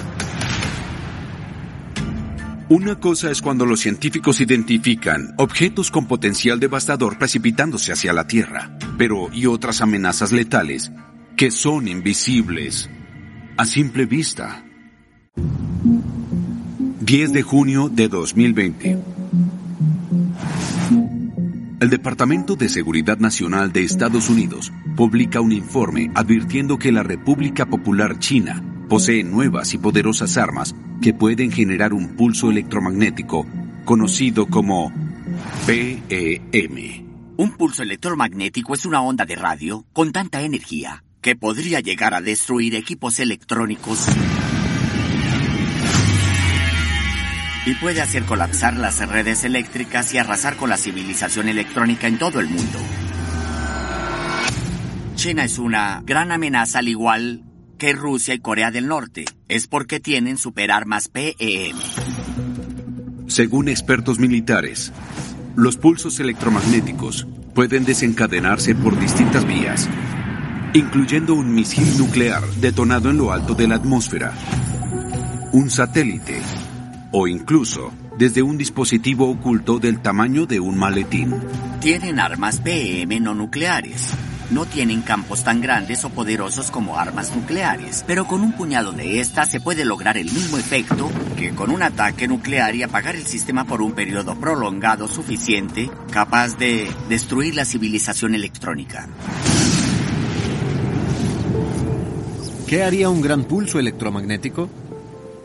Una 2.71 3.01
cosa 3.01 3.29
es 3.31 3.41
cuando 3.41 3.65
los 3.65 3.81
científicos 3.81 4.39
identifican 4.39 5.33
objetos 5.37 5.91
con 5.91 6.07
potencial 6.07 6.57
devastador 6.57 7.17
precipitándose 7.17 7.91
hacia 7.91 8.13
la 8.13 8.27
Tierra, 8.27 8.77
pero 8.97 9.27
y 9.33 9.45
otras 9.45 9.81
amenazas 9.81 10.31
letales 10.31 10.89
que 11.35 11.51
son 11.51 11.89
invisibles 11.89 12.89
a 13.57 13.65
simple 13.65 14.05
vista. 14.05 14.63
10 17.01 17.33
de 17.33 17.41
junio 17.41 17.89
de 17.89 18.07
2020. 18.07 18.99
El 21.81 21.89
Departamento 21.89 22.55
de 22.55 22.69
Seguridad 22.69 23.17
Nacional 23.17 23.73
de 23.73 23.83
Estados 23.83 24.29
Unidos 24.29 24.71
publica 24.95 25.41
un 25.41 25.51
informe 25.51 26.09
advirtiendo 26.15 26.79
que 26.79 26.93
la 26.93 27.03
República 27.03 27.65
Popular 27.65 28.17
China 28.19 28.63
posee 28.91 29.23
nuevas 29.23 29.73
y 29.73 29.77
poderosas 29.77 30.35
armas 30.35 30.75
que 31.01 31.13
pueden 31.13 31.49
generar 31.49 31.93
un 31.93 32.17
pulso 32.17 32.51
electromagnético 32.51 33.47
conocido 33.85 34.47
como 34.47 34.91
PEM. 35.65 37.37
Un 37.37 37.51
pulso 37.53 37.83
electromagnético 37.83 38.73
es 38.73 38.85
una 38.85 39.01
onda 39.01 39.25
de 39.25 39.37
radio 39.37 39.85
con 39.93 40.11
tanta 40.11 40.41
energía 40.41 41.05
que 41.21 41.37
podría 41.37 41.79
llegar 41.79 42.13
a 42.13 42.19
destruir 42.19 42.75
equipos 42.75 43.21
electrónicos 43.21 44.07
y 47.65 47.73
puede 47.75 48.01
hacer 48.01 48.25
colapsar 48.25 48.75
las 48.75 49.07
redes 49.07 49.45
eléctricas 49.45 50.13
y 50.13 50.17
arrasar 50.17 50.57
con 50.57 50.69
la 50.69 50.75
civilización 50.75 51.47
electrónica 51.47 52.07
en 52.07 52.17
todo 52.17 52.41
el 52.41 52.49
mundo. 52.49 52.79
China 55.15 55.45
es 55.45 55.59
una 55.59 56.03
gran 56.05 56.33
amenaza 56.33 56.79
al 56.79 56.89
igual 56.89 57.45
que 57.81 57.93
Rusia 57.93 58.35
y 58.35 58.39
Corea 58.39 58.69
del 58.69 58.87
Norte. 58.87 59.25
Es 59.47 59.65
porque 59.65 59.99
tienen 59.99 60.37
superarmas 60.37 61.07
PEM. 61.07 61.75
Según 63.25 63.69
expertos 63.69 64.19
militares, 64.19 64.93
los 65.55 65.77
pulsos 65.77 66.19
electromagnéticos 66.19 67.25
pueden 67.55 67.83
desencadenarse 67.83 68.75
por 68.75 68.99
distintas 68.99 69.47
vías, 69.47 69.89
incluyendo 70.75 71.33
un 71.33 71.55
misil 71.55 71.97
nuclear 71.97 72.45
detonado 72.57 73.09
en 73.09 73.17
lo 73.17 73.31
alto 73.31 73.55
de 73.55 73.67
la 73.67 73.77
atmósfera, 73.77 74.31
un 75.51 75.71
satélite 75.71 76.39
o 77.11 77.27
incluso 77.27 77.91
desde 78.15 78.43
un 78.43 78.59
dispositivo 78.59 79.27
oculto 79.27 79.79
del 79.79 80.03
tamaño 80.03 80.45
de 80.45 80.59
un 80.59 80.77
maletín. 80.77 81.33
Tienen 81.79 82.19
armas 82.19 82.59
PM 82.59 83.19
no 83.21 83.33
nucleares. 83.33 84.13
No 84.51 84.65
tienen 84.65 85.01
campos 85.01 85.45
tan 85.45 85.61
grandes 85.61 86.03
o 86.03 86.09
poderosos 86.09 86.71
como 86.71 86.99
armas 86.99 87.33
nucleares, 87.33 88.03
pero 88.05 88.27
con 88.27 88.41
un 88.41 88.51
puñado 88.51 88.91
de 88.91 89.21
estas 89.21 89.49
se 89.49 89.61
puede 89.61 89.85
lograr 89.85 90.17
el 90.17 90.25
mismo 90.25 90.57
efecto 90.57 91.09
que 91.37 91.51
con 91.51 91.71
un 91.71 91.81
ataque 91.81 92.27
nuclear 92.27 92.75
y 92.75 92.83
apagar 92.83 93.15
el 93.15 93.25
sistema 93.25 93.63
por 93.63 93.81
un 93.81 93.93
periodo 93.93 94.35
prolongado 94.35 95.07
suficiente 95.07 95.89
capaz 96.11 96.57
de 96.57 96.91
destruir 97.07 97.55
la 97.55 97.63
civilización 97.63 98.35
electrónica. 98.35 99.07
¿Qué 102.67 102.83
haría 102.83 103.09
un 103.09 103.21
gran 103.21 103.45
pulso 103.45 103.79
electromagnético? 103.79 104.69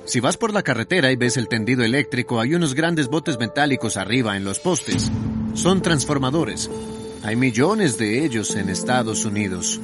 Si 0.04 0.18
vas 0.18 0.36
por 0.36 0.52
la 0.52 0.64
carretera 0.64 1.12
y 1.12 1.16
ves 1.16 1.36
el 1.36 1.46
tendido 1.46 1.84
eléctrico, 1.84 2.40
hay 2.40 2.56
unos 2.56 2.74
grandes 2.74 3.06
botes 3.06 3.38
metálicos 3.38 3.96
arriba 3.96 4.36
en 4.36 4.42
los 4.42 4.58
postes. 4.58 5.12
Son 5.54 5.80
transformadores. 5.80 6.68
Hay 7.26 7.34
millones 7.34 7.98
de 7.98 8.24
ellos 8.24 8.54
en 8.54 8.68
Estados 8.68 9.24
Unidos. 9.24 9.80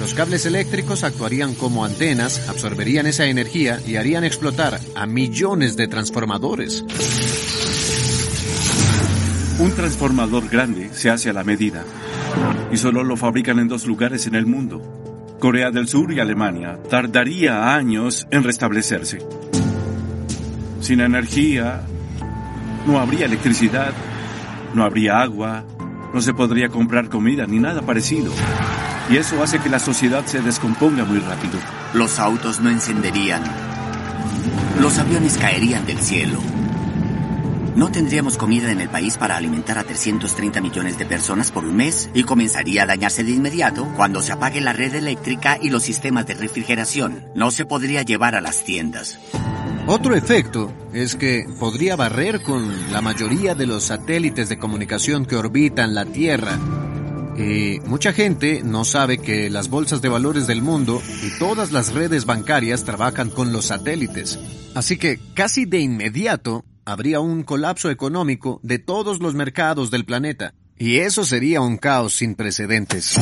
Los 0.00 0.14
cables 0.14 0.46
eléctricos 0.46 1.04
actuarían 1.04 1.54
como 1.54 1.84
antenas, 1.84 2.48
absorberían 2.48 3.06
esa 3.06 3.26
energía 3.26 3.78
y 3.86 3.96
harían 3.96 4.24
explotar 4.24 4.80
a 4.94 5.04
millones 5.04 5.76
de 5.76 5.88
transformadores. 5.88 6.82
Un 9.58 9.72
transformador 9.72 10.48
grande 10.48 10.88
se 10.94 11.10
hace 11.10 11.28
a 11.28 11.34
la 11.34 11.44
medida 11.44 11.84
y 12.72 12.78
solo 12.78 13.04
lo 13.04 13.18
fabrican 13.18 13.58
en 13.58 13.68
dos 13.68 13.86
lugares 13.86 14.26
en 14.26 14.34
el 14.34 14.46
mundo. 14.46 14.80
Corea 15.38 15.70
del 15.70 15.86
Sur 15.86 16.14
y 16.14 16.20
Alemania 16.20 16.78
tardaría 16.88 17.74
años 17.74 18.26
en 18.30 18.42
restablecerse. 18.42 19.18
Sin 20.80 21.00
energía, 21.02 21.82
no 22.86 22.98
habría 22.98 23.26
electricidad, 23.26 23.92
no 24.72 24.82
habría 24.82 25.20
agua, 25.20 25.66
no 26.12 26.20
se 26.20 26.34
podría 26.34 26.68
comprar 26.68 27.08
comida 27.08 27.46
ni 27.46 27.58
nada 27.58 27.82
parecido. 27.82 28.32
Y 29.10 29.16
eso 29.16 29.42
hace 29.42 29.58
que 29.58 29.68
la 29.68 29.78
sociedad 29.78 30.24
se 30.26 30.40
descomponga 30.40 31.04
muy 31.04 31.18
rápido. 31.18 31.58
Los 31.94 32.18
autos 32.18 32.60
no 32.60 32.70
encenderían. 32.70 33.42
Los 34.80 34.98
aviones 34.98 35.36
caerían 35.36 35.84
del 35.86 35.98
cielo. 35.98 36.38
No 37.76 37.90
tendríamos 37.90 38.36
comida 38.36 38.72
en 38.72 38.80
el 38.80 38.88
país 38.88 39.16
para 39.16 39.36
alimentar 39.36 39.78
a 39.78 39.84
330 39.84 40.60
millones 40.60 40.98
de 40.98 41.06
personas 41.06 41.50
por 41.50 41.64
un 41.64 41.76
mes 41.76 42.10
y 42.14 42.24
comenzaría 42.24 42.82
a 42.82 42.86
dañarse 42.86 43.24
de 43.24 43.30
inmediato 43.30 43.88
cuando 43.96 44.22
se 44.22 44.32
apague 44.32 44.60
la 44.60 44.72
red 44.72 44.94
eléctrica 44.94 45.56
y 45.60 45.70
los 45.70 45.84
sistemas 45.84 46.26
de 46.26 46.34
refrigeración. 46.34 47.24
No 47.34 47.50
se 47.50 47.64
podría 47.64 48.02
llevar 48.02 48.34
a 48.34 48.40
las 48.40 48.64
tiendas. 48.64 49.18
Otro 49.86 50.14
efecto 50.14 50.72
es 50.92 51.16
que 51.16 51.46
podría 51.58 51.96
barrer 51.96 52.42
con 52.42 52.92
la 52.92 53.00
mayoría 53.00 53.54
de 53.54 53.66
los 53.66 53.84
satélites 53.84 54.48
de 54.48 54.58
comunicación 54.58 55.26
que 55.26 55.36
orbitan 55.36 55.94
la 55.94 56.04
Tierra. 56.04 56.58
Y 57.36 57.80
mucha 57.86 58.12
gente 58.12 58.62
no 58.64 58.84
sabe 58.84 59.18
que 59.18 59.50
las 59.50 59.68
bolsas 59.68 60.02
de 60.02 60.08
valores 60.08 60.46
del 60.46 60.62
mundo 60.62 61.00
y 61.22 61.38
todas 61.38 61.72
las 61.72 61.94
redes 61.94 62.26
bancarias 62.26 62.84
trabajan 62.84 63.30
con 63.30 63.52
los 63.52 63.66
satélites. 63.66 64.38
Así 64.74 64.96
que 64.96 65.18
casi 65.34 65.64
de 65.64 65.80
inmediato 65.80 66.64
habría 66.84 67.20
un 67.20 67.42
colapso 67.42 67.90
económico 67.90 68.60
de 68.62 68.78
todos 68.78 69.20
los 69.20 69.34
mercados 69.34 69.90
del 69.90 70.04
planeta. 70.04 70.54
Y 70.76 70.98
eso 70.98 71.24
sería 71.24 71.60
un 71.60 71.76
caos 71.76 72.14
sin 72.14 72.34
precedentes. 72.34 73.16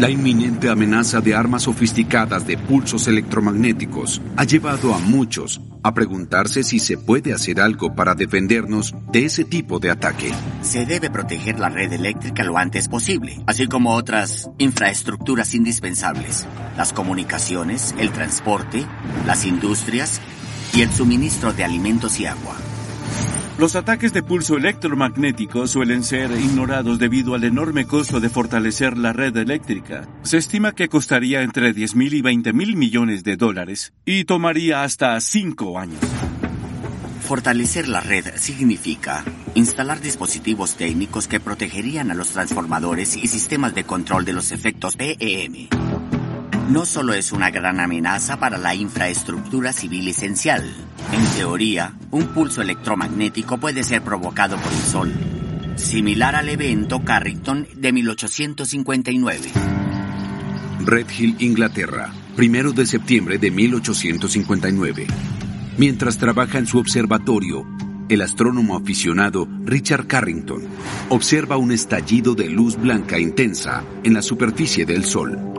La 0.00 0.08
inminente 0.08 0.70
amenaza 0.70 1.20
de 1.20 1.34
armas 1.34 1.64
sofisticadas 1.64 2.46
de 2.46 2.56
pulsos 2.56 3.06
electromagnéticos 3.06 4.22
ha 4.34 4.44
llevado 4.44 4.94
a 4.94 4.98
muchos 4.98 5.60
a 5.82 5.92
preguntarse 5.92 6.62
si 6.62 6.78
se 6.78 6.96
puede 6.96 7.34
hacer 7.34 7.60
algo 7.60 7.94
para 7.94 8.14
defendernos 8.14 8.94
de 9.12 9.26
ese 9.26 9.44
tipo 9.44 9.78
de 9.78 9.90
ataque. 9.90 10.32
Se 10.62 10.86
debe 10.86 11.10
proteger 11.10 11.60
la 11.60 11.68
red 11.68 11.92
eléctrica 11.92 12.44
lo 12.44 12.56
antes 12.56 12.88
posible, 12.88 13.42
así 13.46 13.66
como 13.66 13.94
otras 13.94 14.48
infraestructuras 14.56 15.54
indispensables, 15.54 16.46
las 16.78 16.94
comunicaciones, 16.94 17.94
el 17.98 18.10
transporte, 18.10 18.86
las 19.26 19.44
industrias 19.44 20.22
y 20.72 20.80
el 20.80 20.90
suministro 20.90 21.52
de 21.52 21.64
alimentos 21.64 22.18
y 22.20 22.24
agua. 22.24 22.56
Los 23.60 23.76
ataques 23.76 24.14
de 24.14 24.22
pulso 24.22 24.56
electromagnético 24.56 25.66
suelen 25.66 26.02
ser 26.02 26.30
ignorados 26.30 26.98
debido 26.98 27.34
al 27.34 27.44
enorme 27.44 27.86
costo 27.86 28.18
de 28.18 28.30
fortalecer 28.30 28.96
la 28.96 29.12
red 29.12 29.36
eléctrica. 29.36 30.08
Se 30.22 30.38
estima 30.38 30.72
que 30.72 30.88
costaría 30.88 31.42
entre 31.42 31.74
10 31.74 31.94
mil 31.94 32.14
y 32.14 32.22
20 32.22 32.54
mil 32.54 32.74
millones 32.74 33.22
de 33.22 33.36
dólares 33.36 33.92
y 34.06 34.24
tomaría 34.24 34.82
hasta 34.82 35.20
5 35.20 35.78
años. 35.78 36.00
Fortalecer 37.20 37.86
la 37.86 38.00
red 38.00 38.24
significa 38.36 39.24
instalar 39.54 40.00
dispositivos 40.00 40.76
técnicos 40.76 41.28
que 41.28 41.38
protegerían 41.38 42.10
a 42.10 42.14
los 42.14 42.30
transformadores 42.30 43.14
y 43.14 43.26
sistemas 43.26 43.74
de 43.74 43.84
control 43.84 44.24
de 44.24 44.32
los 44.32 44.52
efectos 44.52 44.96
PEM. 44.96 45.68
No 46.70 46.86
solo 46.86 47.14
es 47.14 47.32
una 47.32 47.50
gran 47.50 47.80
amenaza 47.80 48.38
para 48.38 48.56
la 48.56 48.76
infraestructura 48.76 49.72
civil 49.72 50.06
esencial. 50.06 50.72
En 51.12 51.24
teoría, 51.36 51.94
un 52.12 52.28
pulso 52.28 52.62
electromagnético 52.62 53.58
puede 53.58 53.82
ser 53.82 54.02
provocado 54.02 54.56
por 54.56 54.72
el 54.72 54.78
Sol, 54.78 55.12
similar 55.74 56.36
al 56.36 56.48
evento 56.48 57.02
Carrington 57.04 57.66
de 57.74 57.92
1859. 57.92 59.50
Red 60.86 61.06
Hill, 61.18 61.36
Inglaterra, 61.40 62.12
primero 62.36 62.70
de 62.70 62.86
septiembre 62.86 63.38
de 63.38 63.50
1859. 63.50 65.08
Mientras 65.76 66.18
trabaja 66.18 66.58
en 66.58 66.68
su 66.68 66.78
observatorio, 66.78 67.66
el 68.08 68.22
astrónomo 68.22 68.76
aficionado 68.76 69.48
Richard 69.64 70.06
Carrington 70.06 70.62
observa 71.08 71.56
un 71.56 71.72
estallido 71.72 72.36
de 72.36 72.48
luz 72.48 72.76
blanca 72.76 73.18
intensa 73.18 73.82
en 74.04 74.14
la 74.14 74.22
superficie 74.22 74.86
del 74.86 75.04
Sol. 75.04 75.49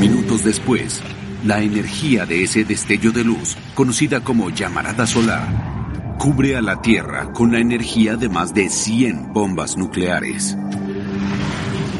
Minutos 0.00 0.44
después, 0.44 1.02
la 1.44 1.60
energía 1.62 2.26
de 2.26 2.42
ese 2.42 2.64
destello 2.64 3.12
de 3.12 3.24
luz, 3.24 3.56
conocida 3.74 4.20
como 4.20 4.50
llamarada 4.50 5.06
solar, 5.06 6.16
cubre 6.18 6.56
a 6.56 6.62
la 6.62 6.80
Tierra 6.80 7.32
con 7.32 7.52
la 7.52 7.58
energía 7.58 8.16
de 8.16 8.28
más 8.28 8.54
de 8.54 8.70
100 8.70 9.32
bombas 9.32 9.76
nucleares. 9.76 10.56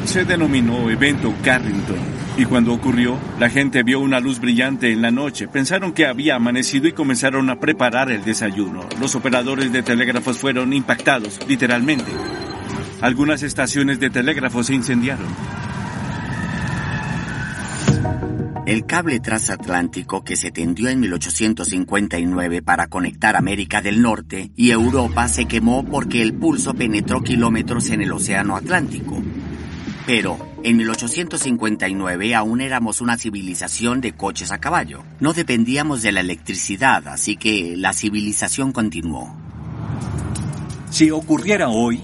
Se 0.05 0.25
denominó 0.25 0.89
evento 0.89 1.33
Carrington 1.43 2.15
y 2.37 2.45
cuando 2.45 2.73
ocurrió, 2.73 3.17
la 3.39 3.49
gente 3.49 3.83
vio 3.83 3.99
una 4.01 4.19
luz 4.19 4.39
brillante 4.39 4.91
en 4.91 5.01
la 5.01 5.09
noche, 5.09 5.47
pensaron 5.47 5.93
que 5.93 6.05
había 6.05 6.35
amanecido 6.35 6.87
y 6.87 6.91
comenzaron 6.91 7.49
a 7.49 7.59
preparar 7.59 8.11
el 8.11 8.25
desayuno. 8.25 8.81
Los 8.99 9.15
operadores 9.15 9.71
de 9.71 9.83
telégrafos 9.83 10.37
fueron 10.37 10.73
impactados, 10.73 11.39
literalmente. 11.47 12.11
Algunas 13.01 13.41
estaciones 13.41 13.99
de 13.99 14.09
telégrafo 14.09 14.63
se 14.63 14.73
incendiaron. 14.73 15.27
El 18.65 18.87
cable 18.87 19.19
transatlántico 19.19 20.23
que 20.23 20.35
se 20.35 20.49
tendió 20.49 20.89
en 20.89 20.99
1859 20.99 22.63
para 22.63 22.87
conectar 22.87 23.35
América 23.35 23.79
del 23.79 24.01
Norte 24.01 24.49
y 24.55 24.71
Europa 24.71 25.27
se 25.27 25.45
quemó 25.45 25.85
porque 25.85 26.23
el 26.23 26.33
pulso 26.33 26.73
penetró 26.73 27.21
kilómetros 27.21 27.91
en 27.91 28.01
el 28.01 28.11
Océano 28.11 28.55
Atlántico. 28.55 29.21
Pero 30.07 30.55
en 30.63 30.77
1859 30.77 32.33
aún 32.33 32.59
éramos 32.59 33.01
una 33.01 33.17
civilización 33.19 34.01
de 34.01 34.13
coches 34.13 34.51
a 34.51 34.57
caballo. 34.57 35.03
No 35.19 35.33
dependíamos 35.33 36.01
de 36.01 36.11
la 36.11 36.21
electricidad, 36.21 37.07
así 37.07 37.35
que 37.35 37.75
la 37.77 37.93
civilización 37.93 38.71
continuó. 38.71 39.37
Si 40.89 41.11
ocurriera 41.11 41.69
hoy, 41.69 42.01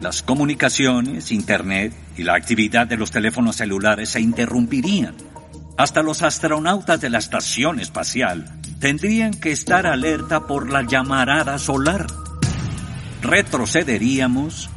las 0.00 0.22
comunicaciones, 0.22 1.32
Internet 1.32 1.92
y 2.16 2.22
la 2.22 2.36
actividad 2.36 2.86
de 2.86 2.96
los 2.96 3.10
teléfonos 3.10 3.56
celulares 3.56 4.10
se 4.10 4.20
interrumpirían. 4.20 5.29
Hasta 5.76 6.02
los 6.02 6.22
astronautas 6.22 7.00
de 7.00 7.10
la 7.10 7.18
estación 7.18 7.80
espacial 7.80 8.60
tendrían 8.80 9.32
que 9.32 9.52
estar 9.52 9.86
alerta 9.86 10.46
por 10.46 10.70
la 10.70 10.82
llamarada 10.82 11.58
solar. 11.58 12.06
Retrocederíamos 13.22 14.70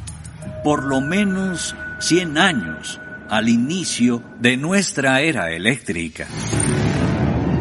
por 0.63 0.83
lo 0.85 1.01
menos 1.01 1.75
100 1.99 2.37
años 2.37 2.99
al 3.29 3.49
inicio 3.49 4.21
de 4.39 4.57
nuestra 4.57 5.21
era 5.21 5.51
eléctrica. 5.51 6.27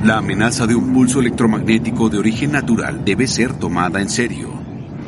La 0.05 0.19
amenaza 0.19 0.67
de 0.67 0.75
un 0.75 0.93
pulso 0.93 1.21
electromagnético 1.21 2.09
de 2.09 2.19
origen 2.19 2.53
natural 2.53 3.05
debe 3.05 3.29
ser 3.29 3.55
tomada 3.55 4.01
en 4.01 4.09
serio, 4.09 4.53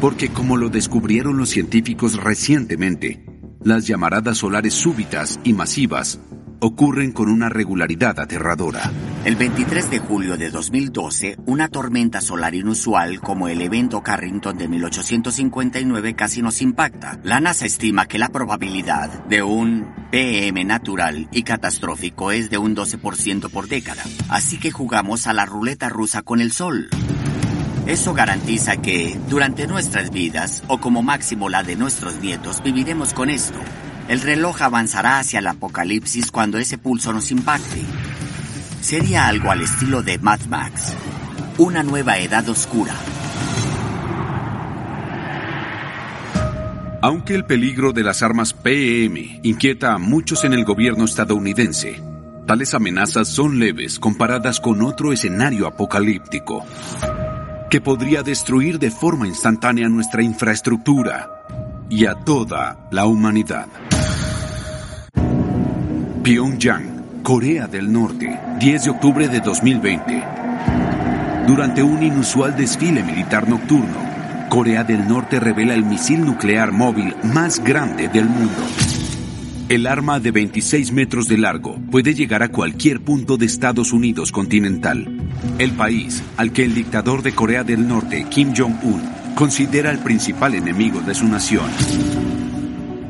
porque 0.01 0.29
como 0.29 0.57
lo 0.57 0.69
descubrieron 0.69 1.37
los 1.37 1.51
científicos 1.51 2.17
recientemente, 2.17 3.27
las 3.65 3.87
llamaradas 3.87 4.39
solares 4.39 4.75
súbitas 4.75 5.41
y 5.43 5.53
masivas 5.53 6.21
ocurren 6.65 7.13
con 7.13 7.29
una 7.29 7.51
regularidad 7.51 8.19
aterradora. 8.19 8.91
El 9.27 9.37
23 9.37 9.91
de 9.91 9.99
julio 9.99 10.39
de 10.39 10.51
2012, 10.51 11.37
una 11.45 11.69
tormenta 11.69 12.23
solar 12.23 12.55
inusual 12.55 13.21
como 13.21 13.49
el 13.49 13.61
evento 13.61 14.03
Carrington 14.03 14.57
de 14.57 14.69
1859 14.69 16.15
casi 16.15 16.41
nos 16.41 16.63
impacta. 16.63 17.21
La 17.23 17.39
NASA 17.39 17.67
estima 17.67 18.07
que 18.07 18.19
la 18.19 18.31
probabilidad 18.31 19.25
de 19.25 19.43
un 19.43 19.93
PM 20.11 20.65
natural 20.65 21.29
y 21.33 21.43
catastrófico 21.43 22.33
es 22.33 22.49
de 22.49 22.57
un 22.57 22.75
12% 22.75 23.51
por 23.51 23.69
década. 23.69 24.03
Así 24.31 24.59
que 24.59 24.71
jugamos 24.71 25.27
a 25.27 25.35
la 25.35 25.45
ruleta 25.45 25.91
rusa 25.91 26.23
con 26.23 26.41
el 26.41 26.51
Sol. 26.51 26.89
Eso 27.87 28.15
garantiza 28.15 28.79
que, 28.79 29.19
durante 29.29 29.67
nuestras 29.67 30.11
vidas, 30.11 30.63
o 30.69 30.79
como 30.79 31.03
máximo 31.03 31.51
la 31.51 31.63
de 31.63 31.77
nuestros 31.77 32.21
nietos, 32.23 32.63
viviremos 32.63 33.13
con 33.13 33.29
esto. 33.29 33.59
El 34.07 34.21
reloj 34.21 34.61
avanzará 34.61 35.19
hacia 35.19 35.39
el 35.39 35.47
apocalipsis 35.47 36.31
cuando 36.31 36.59
ese 36.59 36.77
pulso 36.77 37.13
nos 37.13 37.31
impacte. 37.31 37.83
Sería 38.81 39.29
algo 39.29 39.51
al 39.51 39.63
estilo 39.63 40.03
de 40.03 40.19
Mad 40.19 40.41
Max. 40.43 40.93
Una 41.57 41.83
nueva 41.83 42.19
edad 42.19 42.47
oscura. 42.49 42.95
Aunque 47.01 47.35
el 47.35 47.45
peligro 47.45 47.93
de 47.93 48.03
las 48.03 48.23
armas 48.23 48.53
PEM 48.53 49.41
inquieta 49.43 49.95
a 49.95 49.99
muchos 49.99 50.45
en 50.45 50.53
el 50.53 50.65
gobierno 50.65 51.05
estadounidense, 51.05 52.03
tales 52.47 52.75
amenazas 52.75 53.29
son 53.29 53.59
leves 53.59 53.99
comparadas 53.99 54.61
con 54.61 54.83
otro 54.83 55.13
escenario 55.13 55.67
apocalíptico 55.67 56.65
que 57.71 57.81
podría 57.81 58.23
destruir 58.23 58.79
de 58.79 58.91
forma 58.91 59.27
instantánea 59.27 59.89
nuestra 59.89 60.23
infraestructura 60.23 61.34
y 61.95 62.07
a 62.07 62.17
toda 62.17 62.89
la 62.91 63.07
humanidad. 63.07 63.69
Pyongyang, 66.25 67.23
Corea 67.23 67.69
del 67.69 67.93
Norte, 67.93 68.37
10 68.59 68.85
de 68.85 68.91
octubre 68.91 69.29
de 69.29 69.39
2020. 69.39 70.25
Durante 71.47 71.85
un 71.85 72.03
inusual 72.03 72.57
desfile 72.57 73.05
militar 73.05 73.49
nocturno, 73.49 73.95
Corea 74.49 74.83
del 74.83 75.07
Norte 75.07 75.39
revela 75.39 75.75
el 75.75 75.85
misil 75.85 76.25
nuclear 76.25 76.73
móvil 76.73 77.15
más 77.23 77.63
grande 77.63 78.09
del 78.09 78.25
mundo. 78.25 78.63
El 79.69 79.87
arma 79.87 80.19
de 80.19 80.33
26 80.33 80.91
metros 80.91 81.29
de 81.29 81.39
largo 81.39 81.79
puede 81.93 82.13
llegar 82.13 82.43
a 82.43 82.49
cualquier 82.49 83.03
punto 83.03 83.37
de 83.37 83.47
Estados 83.47 83.93
Unidos 83.93 84.33
continental, 84.33 85.07
el 85.59 85.71
país 85.71 86.25
al 86.39 86.53
que 86.53 86.65
el 86.65 86.75
dictador 86.75 87.23
de 87.23 87.37
Corea 87.37 87.63
del 87.63 87.87
Norte, 87.87 88.27
Kim 88.29 88.53
Jong-un, 88.53 89.24
considera 89.35 89.91
el 89.91 89.99
principal 89.99 90.55
enemigo 90.55 91.01
de 91.01 91.15
su 91.15 91.27
nación 91.27 91.71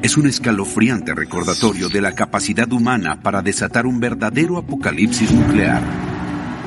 es 0.05 0.19
un 0.19 0.27
escalofriante 0.27 1.15
recordatorio 1.15 1.89
de 1.89 2.03
la 2.03 2.15
capacidad 2.15 2.71
humana 2.71 3.23
para 3.23 3.41
desatar 3.41 3.87
un 3.87 4.01
verdadero 4.01 4.59
apocalipsis 4.59 5.33
nuclear. 5.33 5.83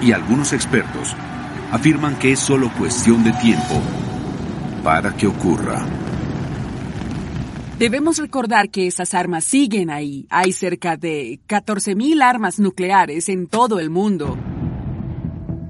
Y 0.01 0.11
algunos 0.11 0.53
expertos 0.53 1.15
afirman 1.71 2.17
que 2.17 2.31
es 2.31 2.39
solo 2.39 2.71
cuestión 2.75 3.23
de 3.23 3.33
tiempo 3.33 3.79
para 4.83 5.15
que 5.15 5.27
ocurra. 5.27 5.85
Debemos 7.77 8.17
recordar 8.17 8.69
que 8.69 8.87
esas 8.87 9.13
armas 9.13 9.43
siguen 9.43 9.91
ahí. 9.91 10.25
Hay 10.31 10.51
cerca 10.51 10.97
de 10.97 11.39
14.000 11.47 12.23
armas 12.23 12.57
nucleares 12.57 13.29
en 13.29 13.45
todo 13.45 13.79
el 13.79 13.91
mundo. 13.91 14.35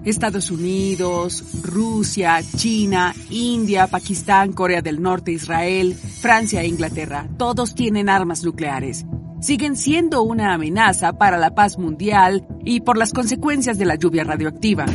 Estados 0.10 0.52
Unidos, 0.52 1.44
Rusia, 1.64 2.40
China, 2.56 3.14
India, 3.30 3.88
Pakistán, 3.88 4.54
Corea 4.54 4.82
del 4.82 5.02
Norte, 5.02 5.32
Israel, 5.32 5.96
Francia 5.96 6.62
e 6.62 6.68
Inglaterra, 6.68 7.28
todos 7.38 7.76
tienen 7.76 8.10
armas 8.10 8.44
nucleares. 8.44 9.06
Siguen 9.42 9.76
siendo 9.76 10.24
una 10.24 10.54
amenaza 10.54 11.14
para 11.14 11.38
la 11.38 11.54
paz 11.54 11.78
mundial 11.78 12.48
y 12.64 12.82
por 12.82 12.98
las 12.98 13.14
consecuencias 13.14 13.78
de 13.78 13.86
la 13.86 13.96
lluvia 13.96 14.24
radioactiva. 14.24 14.86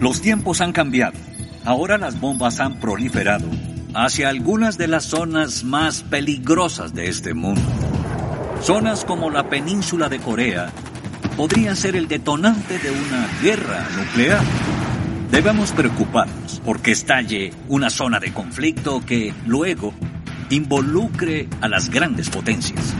Los 0.00 0.20
tiempos 0.20 0.60
han 0.60 0.72
cambiado. 0.72 1.16
Ahora 1.64 1.96
las 1.96 2.20
bombas 2.20 2.60
han 2.60 2.78
proliferado 2.78 3.46
hacia 3.94 4.28
algunas 4.28 4.76
de 4.76 4.88
las 4.88 5.04
zonas 5.04 5.64
más 5.64 6.02
peligrosas 6.02 6.92
de 6.92 7.08
este 7.08 7.32
mundo. 7.32 7.62
Zonas 8.60 9.04
como 9.04 9.30
la 9.30 9.48
península 9.48 10.08
de 10.08 10.18
Corea 10.18 10.72
podría 11.36 11.74
ser 11.74 11.96
el 11.96 12.08
detonante 12.08 12.78
de 12.78 12.90
una 12.90 13.28
guerra 13.42 13.86
nuclear. 13.96 14.42
Debemos 15.30 15.72
preocuparnos 15.72 16.60
porque 16.64 16.92
estalle 16.92 17.52
una 17.68 17.90
zona 17.90 18.20
de 18.20 18.32
conflicto 18.32 19.00
que 19.04 19.34
luego 19.46 19.92
involucre 20.50 21.48
a 21.60 21.68
las 21.68 21.90
grandes 21.90 22.30
potencias. 22.30 22.94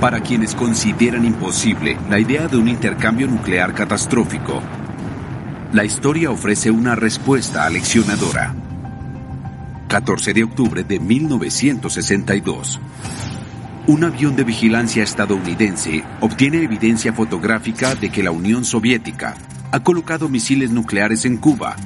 Para 0.00 0.20
quienes 0.20 0.54
consideran 0.54 1.24
imposible 1.24 1.96
la 2.10 2.18
idea 2.18 2.48
de 2.48 2.58
un 2.58 2.68
intercambio 2.68 3.26
nuclear 3.26 3.72
catastrófico, 3.72 4.62
la 5.72 5.84
historia 5.84 6.30
ofrece 6.30 6.70
una 6.70 6.94
respuesta 6.94 7.64
aleccionadora. 7.64 8.54
14 9.88 10.34
de 10.34 10.44
octubre 10.44 10.84
de 10.84 11.00
1962 11.00 12.80
un 13.86 14.02
avión 14.02 14.34
de 14.34 14.44
vigilancia 14.44 15.02
estadounidense 15.02 16.04
obtiene 16.20 16.62
evidencia 16.62 17.12
fotográfica 17.12 17.94
de 17.94 18.10
que 18.10 18.22
la 18.22 18.32
Unión 18.32 18.64
Soviética 18.64 19.36
ha 19.70 19.80
colocado 19.80 20.28
misiles 20.28 20.70
nucleares 20.70 21.24
en 21.24 21.36
Cuba 21.36 21.76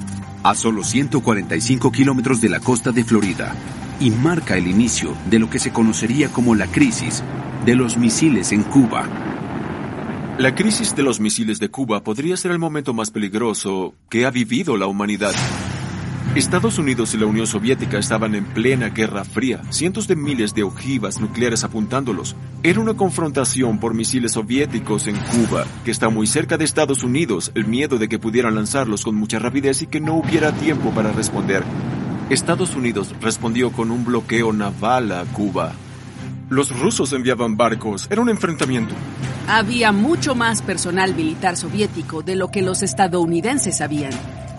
a 0.43 0.55
solo 0.55 0.83
145 0.83 1.91
kilómetros 1.91 2.41
de 2.41 2.49
la 2.49 2.59
costa 2.59 2.91
de 2.91 3.03
Florida, 3.03 3.53
y 3.99 4.09
marca 4.09 4.57
el 4.57 4.67
inicio 4.67 5.13
de 5.29 5.37
lo 5.37 5.49
que 5.51 5.59
se 5.59 5.71
conocería 5.71 6.29
como 6.29 6.55
la 6.55 6.65
crisis 6.65 7.23
de 7.65 7.75
los 7.75 7.97
misiles 7.97 8.51
en 8.51 8.63
Cuba. 8.63 9.07
La 10.39 10.55
crisis 10.55 10.95
de 10.95 11.03
los 11.03 11.19
misiles 11.19 11.59
de 11.59 11.69
Cuba 11.69 12.03
podría 12.03 12.35
ser 12.35 12.49
el 12.49 12.57
momento 12.57 12.95
más 12.95 13.11
peligroso 13.11 13.93
que 14.09 14.25
ha 14.25 14.31
vivido 14.31 14.75
la 14.75 14.87
humanidad. 14.87 15.35
Estados 16.35 16.79
Unidos 16.79 17.13
y 17.13 17.17
la 17.17 17.25
Unión 17.25 17.45
Soviética 17.45 17.97
estaban 17.97 18.35
en 18.35 18.45
plena 18.45 18.87
Guerra 18.87 19.25
Fría, 19.25 19.61
cientos 19.69 20.07
de 20.07 20.15
miles 20.15 20.53
de 20.53 20.63
ojivas 20.63 21.19
nucleares 21.19 21.65
apuntándolos. 21.65 22.37
Era 22.63 22.79
una 22.79 22.93
confrontación 22.93 23.79
por 23.79 23.93
misiles 23.93 24.31
soviéticos 24.31 25.07
en 25.07 25.17
Cuba, 25.17 25.65
que 25.83 25.91
está 25.91 26.07
muy 26.07 26.27
cerca 26.27 26.57
de 26.57 26.63
Estados 26.63 27.03
Unidos, 27.03 27.51
el 27.53 27.65
miedo 27.65 27.97
de 27.97 28.07
que 28.07 28.17
pudieran 28.17 28.55
lanzarlos 28.55 29.03
con 29.03 29.15
mucha 29.15 29.39
rapidez 29.39 29.81
y 29.81 29.87
que 29.87 29.99
no 29.99 30.13
hubiera 30.15 30.53
tiempo 30.53 30.91
para 30.91 31.11
responder. 31.11 31.65
Estados 32.29 32.77
Unidos 32.77 33.13
respondió 33.19 33.73
con 33.73 33.91
un 33.91 34.05
bloqueo 34.05 34.53
naval 34.53 35.11
a 35.11 35.25
Cuba. 35.25 35.73
Los 36.49 36.71
rusos 36.79 37.11
enviaban 37.11 37.57
barcos, 37.57 38.07
era 38.09 38.21
un 38.21 38.29
enfrentamiento. 38.29 38.95
Había 39.49 39.91
mucho 39.91 40.33
más 40.33 40.61
personal 40.61 41.13
militar 41.13 41.57
soviético 41.57 42.21
de 42.21 42.37
lo 42.37 42.51
que 42.51 42.61
los 42.61 42.83
estadounidenses 42.83 43.79
sabían. 43.79 44.13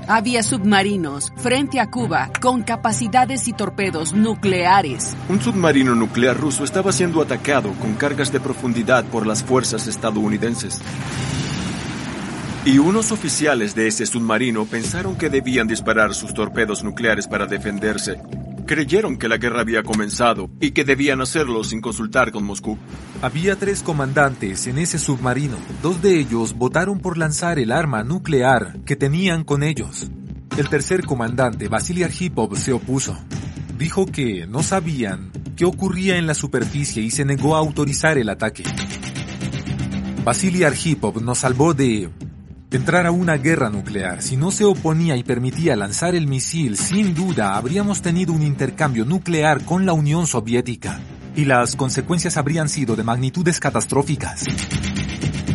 Había 0.08 0.42
submarinos 0.42 1.32
frente 1.36 1.80
a 1.80 1.90
Cuba 1.90 2.30
con 2.40 2.62
capacidades 2.62 3.46
y 3.48 3.52
torpedos 3.52 4.12
nucleares. 4.12 5.16
Un 5.28 5.40
submarino 5.40 5.94
nuclear 5.94 6.36
ruso 6.36 6.64
estaba 6.64 6.92
siendo 6.92 7.22
atacado 7.22 7.72
con 7.80 7.94
cargas 7.94 8.32
de 8.32 8.40
profundidad 8.40 9.04
por 9.04 9.26
las 9.26 9.42
fuerzas 9.42 9.86
estadounidenses. 9.86 10.80
Y 12.64 12.78
unos 12.78 13.10
oficiales 13.10 13.74
de 13.74 13.88
ese 13.88 14.06
submarino 14.06 14.66
pensaron 14.66 15.16
que 15.16 15.28
debían 15.28 15.66
disparar 15.66 16.14
sus 16.14 16.32
torpedos 16.32 16.84
nucleares 16.84 17.26
para 17.26 17.46
defenderse. 17.46 18.20
Creyeron 18.66 19.18
que 19.18 19.28
la 19.28 19.38
guerra 19.38 19.60
había 19.60 19.82
comenzado 19.82 20.50
y 20.60 20.70
que 20.70 20.84
debían 20.84 21.20
hacerlo 21.20 21.64
sin 21.64 21.80
consultar 21.80 22.30
con 22.30 22.44
Moscú. 22.44 22.78
Había 23.20 23.56
tres 23.56 23.82
comandantes 23.82 24.66
en 24.66 24.78
ese 24.78 24.98
submarino. 24.98 25.56
Dos 25.82 26.00
de 26.00 26.18
ellos 26.18 26.54
votaron 26.54 27.00
por 27.00 27.18
lanzar 27.18 27.58
el 27.58 27.72
arma 27.72 28.04
nuclear 28.04 28.80
que 28.84 28.96
tenían 28.96 29.44
con 29.44 29.62
ellos. 29.62 30.10
El 30.56 30.68
tercer 30.68 31.04
comandante, 31.04 31.68
Vasily 31.68 32.02
Arhipov, 32.02 32.56
se 32.56 32.72
opuso. 32.72 33.18
Dijo 33.78 34.06
que 34.06 34.46
no 34.46 34.62
sabían 34.62 35.32
qué 35.56 35.64
ocurría 35.64 36.16
en 36.16 36.26
la 36.26 36.34
superficie 36.34 37.02
y 37.02 37.10
se 37.10 37.24
negó 37.24 37.56
a 37.56 37.58
autorizar 37.58 38.16
el 38.16 38.28
ataque. 38.28 38.64
Vasily 40.24 40.62
Arhipov 40.62 41.20
nos 41.20 41.38
salvó 41.38 41.74
de 41.74 42.10
entrar 42.76 43.06
a 43.06 43.10
una 43.10 43.36
guerra 43.36 43.70
nuclear. 43.70 44.22
Si 44.22 44.36
no 44.36 44.50
se 44.50 44.64
oponía 44.64 45.16
y 45.16 45.22
permitía 45.22 45.76
lanzar 45.76 46.14
el 46.14 46.26
misil, 46.26 46.76
sin 46.76 47.14
duda 47.14 47.56
habríamos 47.56 48.02
tenido 48.02 48.32
un 48.32 48.42
intercambio 48.42 49.04
nuclear 49.04 49.64
con 49.64 49.86
la 49.86 49.92
Unión 49.92 50.26
Soviética. 50.26 51.00
Y 51.36 51.44
las 51.44 51.76
consecuencias 51.76 52.36
habrían 52.36 52.68
sido 52.68 52.96
de 52.96 53.04
magnitudes 53.04 53.60
catastróficas. 53.60 54.44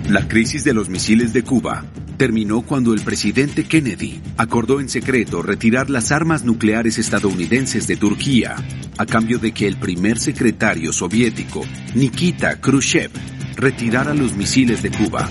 La 0.10 0.27
crisis 0.27 0.63
de 0.63 0.73
los 0.73 0.89
misiles 0.89 1.34
de 1.34 1.43
Cuba 1.43 1.86
terminó 2.17 2.62
cuando 2.62 2.93
el 2.93 3.01
presidente 3.01 3.65
Kennedy 3.65 4.21
acordó 4.38 4.80
en 4.80 4.89
secreto 4.89 5.41
retirar 5.41 5.89
las 5.89 6.12
armas 6.12 6.43
nucleares 6.43 6.97
estadounidenses 6.97 7.88
de 7.88 7.97
Turquía, 7.97 8.56
a 8.97 9.06
cambio 9.06 9.38
de 9.38 9.51
que 9.51 9.67
el 9.67 9.77
primer 9.77 10.17
secretario 10.17 10.93
soviético, 10.93 11.63
Nikita 11.93 12.60
Khrushchev, 12.60 13.12
retirara 13.56 14.13
los 14.13 14.34
misiles 14.34 14.82
de 14.82 14.91
Cuba. 14.91 15.30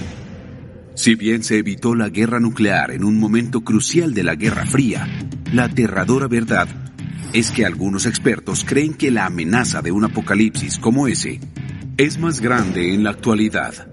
Si 0.96 1.14
bien 1.14 1.44
se 1.44 1.58
evitó 1.58 1.94
la 1.94 2.08
guerra 2.08 2.40
nuclear 2.40 2.90
en 2.90 3.04
un 3.04 3.20
momento 3.20 3.60
crucial 3.60 4.14
de 4.14 4.24
la 4.24 4.34
Guerra 4.34 4.64
Fría, 4.64 5.06
la 5.52 5.64
aterradora 5.64 6.26
verdad 6.26 6.68
es 7.34 7.50
que 7.50 7.66
algunos 7.66 8.06
expertos 8.06 8.64
creen 8.66 8.94
que 8.94 9.10
la 9.10 9.26
amenaza 9.26 9.82
de 9.82 9.92
un 9.92 10.04
apocalipsis 10.04 10.78
como 10.78 11.06
ese 11.06 11.38
es 11.98 12.18
más 12.18 12.40
grande 12.40 12.94
en 12.94 13.04
la 13.04 13.10
actualidad. 13.10 13.88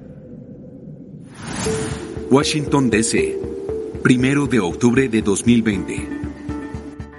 Washington, 2.31 2.89
D.C., 2.89 3.37
primero 4.01 4.47
de 4.47 4.61
octubre 4.61 5.09
de 5.09 5.21
2020. 5.21 6.07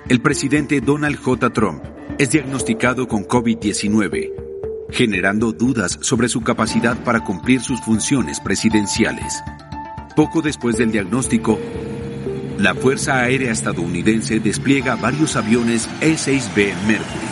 El 0.08 0.22
presidente 0.22 0.80
Donald 0.80 1.18
J. 1.18 1.50
Trump 1.50 1.84
es 2.18 2.30
diagnosticado 2.30 3.06
con 3.06 3.24
COVID-19, 3.24 4.32
generando 4.90 5.52
dudas 5.52 5.98
sobre 6.00 6.30
su 6.30 6.40
capacidad 6.40 7.04
para 7.04 7.22
cumplir 7.22 7.60
sus 7.60 7.82
funciones 7.82 8.40
presidenciales. 8.40 9.42
Poco 10.14 10.42
después 10.42 10.76
del 10.76 10.92
diagnóstico, 10.92 11.58
la 12.58 12.72
Fuerza 12.76 13.18
Aérea 13.18 13.50
estadounidense 13.50 14.38
despliega 14.38 14.94
varios 14.94 15.34
aviones 15.34 15.88
E-6B 16.00 16.72
Mercury. 16.86 17.26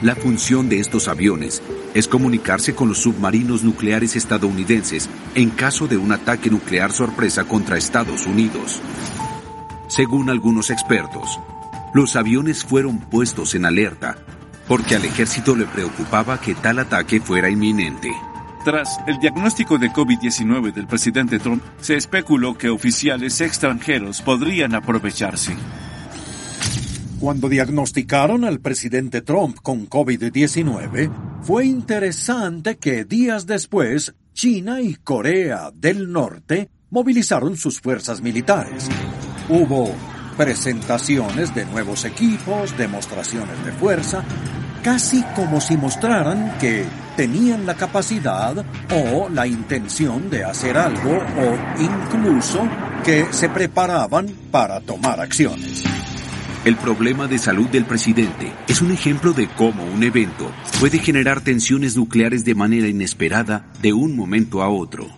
La 0.00 0.16
función 0.16 0.70
de 0.70 0.80
estos 0.80 1.06
aviones 1.06 1.62
es 1.92 2.08
comunicarse 2.08 2.74
con 2.74 2.88
los 2.88 2.98
submarinos 2.98 3.62
nucleares 3.62 4.16
estadounidenses 4.16 5.10
en 5.34 5.50
caso 5.50 5.86
de 5.86 5.98
un 5.98 6.12
ataque 6.12 6.48
nuclear 6.48 6.92
sorpresa 6.92 7.44
contra 7.44 7.76
Estados 7.76 8.26
Unidos. 8.26 8.80
Según 9.88 10.30
algunos 10.30 10.70
expertos, 10.70 11.38
los 11.92 12.16
aviones 12.16 12.64
fueron 12.64 12.98
puestos 12.98 13.54
en 13.54 13.66
alerta 13.66 14.16
porque 14.66 14.96
al 14.96 15.04
ejército 15.04 15.54
le 15.54 15.66
preocupaba 15.66 16.40
que 16.40 16.54
tal 16.54 16.78
ataque 16.78 17.20
fuera 17.20 17.50
inminente. 17.50 18.10
Tras 18.64 18.98
el 19.06 19.18
diagnóstico 19.18 19.76
de 19.76 19.90
COVID-19 19.90 20.72
del 20.72 20.86
presidente 20.86 21.38
Trump, 21.38 21.62
se 21.82 21.96
especuló 21.96 22.56
que 22.56 22.70
oficiales 22.70 23.42
extranjeros 23.42 24.22
podrían 24.22 24.74
aprovecharse. 24.74 25.54
Cuando 27.20 27.50
diagnosticaron 27.50 28.42
al 28.42 28.60
presidente 28.60 29.20
Trump 29.20 29.58
con 29.62 29.86
COVID-19, 29.86 31.10
fue 31.42 31.66
interesante 31.66 32.78
que 32.78 33.04
días 33.04 33.46
después 33.46 34.14
China 34.32 34.80
y 34.80 34.94
Corea 34.94 35.70
del 35.74 36.10
Norte 36.10 36.70
movilizaron 36.88 37.58
sus 37.58 37.82
fuerzas 37.82 38.22
militares. 38.22 38.88
Hubo 39.50 39.94
presentaciones 40.38 41.54
de 41.54 41.66
nuevos 41.66 42.06
equipos, 42.06 42.74
demostraciones 42.78 43.62
de 43.62 43.72
fuerza, 43.72 44.24
casi 44.84 45.22
como 45.34 45.62
si 45.62 45.78
mostraran 45.78 46.58
que 46.58 46.84
tenían 47.16 47.64
la 47.64 47.74
capacidad 47.74 48.54
o 48.92 49.30
la 49.30 49.46
intención 49.46 50.28
de 50.28 50.44
hacer 50.44 50.76
algo 50.76 51.16
o 51.16 51.82
incluso 51.82 52.68
que 53.02 53.26
se 53.30 53.48
preparaban 53.48 54.28
para 54.50 54.80
tomar 54.80 55.20
acciones. 55.20 55.84
El 56.66 56.76
problema 56.76 57.26
de 57.26 57.38
salud 57.38 57.68
del 57.68 57.86
presidente 57.86 58.52
es 58.68 58.82
un 58.82 58.92
ejemplo 58.92 59.32
de 59.32 59.48
cómo 59.48 59.84
un 59.84 60.02
evento 60.02 60.50
puede 60.80 60.98
generar 60.98 61.40
tensiones 61.40 61.96
nucleares 61.96 62.44
de 62.44 62.54
manera 62.54 62.86
inesperada 62.86 63.64
de 63.80 63.94
un 63.94 64.14
momento 64.14 64.62
a 64.62 64.68
otro. 64.68 65.08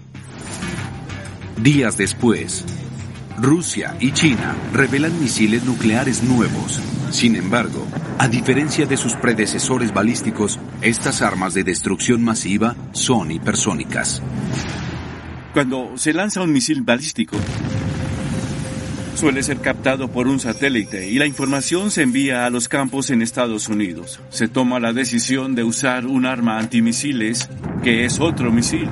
Días 1.60 1.96
después, 1.96 2.64
Rusia 3.38 3.96
y 4.00 4.12
China 4.12 4.56
revelan 4.72 5.20
misiles 5.20 5.64
nucleares 5.64 6.22
nuevos. 6.22 6.80
Sin 7.10 7.36
embargo, 7.36 7.86
a 8.18 8.28
diferencia 8.28 8.86
de 8.86 8.96
sus 8.96 9.14
predecesores 9.14 9.92
balísticos, 9.92 10.58
estas 10.80 11.22
armas 11.22 11.52
de 11.54 11.64
destrucción 11.64 12.24
masiva 12.24 12.74
son 12.92 13.30
hipersónicas. 13.30 14.22
Cuando 15.52 15.96
se 15.96 16.12
lanza 16.12 16.42
un 16.42 16.52
misil 16.52 16.82
balístico, 16.82 17.36
suele 19.14 19.42
ser 19.42 19.58
captado 19.58 20.08
por 20.08 20.28
un 20.28 20.40
satélite 20.40 21.08
y 21.08 21.18
la 21.18 21.26
información 21.26 21.90
se 21.90 22.02
envía 22.02 22.46
a 22.46 22.50
los 22.50 22.68
campos 22.68 23.10
en 23.10 23.22
Estados 23.22 23.68
Unidos. 23.68 24.20
Se 24.30 24.48
toma 24.48 24.80
la 24.80 24.92
decisión 24.92 25.54
de 25.54 25.64
usar 25.64 26.06
un 26.06 26.26
arma 26.26 26.58
antimisiles, 26.58 27.48
que 27.82 28.04
es 28.04 28.20
otro 28.20 28.52
misil, 28.52 28.88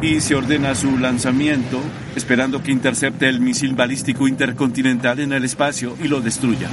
y 0.00 0.20
se 0.20 0.34
ordena 0.34 0.74
su 0.74 0.96
lanzamiento 0.98 1.80
esperando 2.14 2.62
que 2.62 2.72
intercepte 2.72 3.28
el 3.28 3.40
misil 3.40 3.74
balístico 3.74 4.28
intercontinental 4.28 5.20
en 5.20 5.32
el 5.32 5.44
espacio 5.44 5.96
y 6.02 6.08
lo 6.08 6.20
destruya. 6.20 6.68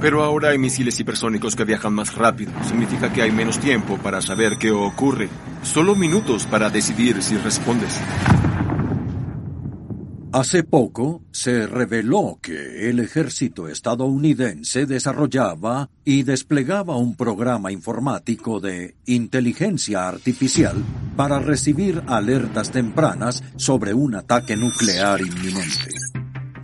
Pero 0.00 0.22
ahora 0.22 0.50
hay 0.50 0.58
misiles 0.58 0.98
hipersónicos 1.00 1.56
que 1.56 1.64
viajan 1.64 1.92
más 1.92 2.14
rápido. 2.14 2.52
Significa 2.64 3.12
que 3.12 3.22
hay 3.22 3.32
menos 3.32 3.58
tiempo 3.58 3.98
para 3.98 4.22
saber 4.22 4.56
qué 4.56 4.70
ocurre. 4.70 5.28
Solo 5.62 5.96
minutos 5.96 6.46
para 6.46 6.70
decidir 6.70 7.20
si 7.20 7.36
respondes. 7.36 8.00
Hace 10.30 10.62
poco 10.62 11.22
se 11.30 11.66
reveló 11.66 12.38
que 12.42 12.90
el 12.90 13.00
ejército 13.00 13.66
estadounidense 13.66 14.84
desarrollaba 14.84 15.88
y 16.04 16.22
desplegaba 16.22 16.98
un 16.98 17.16
programa 17.16 17.72
informático 17.72 18.60
de 18.60 18.94
inteligencia 19.06 20.06
artificial 20.06 20.76
para 21.16 21.38
recibir 21.38 22.02
alertas 22.06 22.70
tempranas 22.70 23.42
sobre 23.56 23.94
un 23.94 24.16
ataque 24.16 24.54
nuclear 24.54 25.22
inminente. 25.22 26.07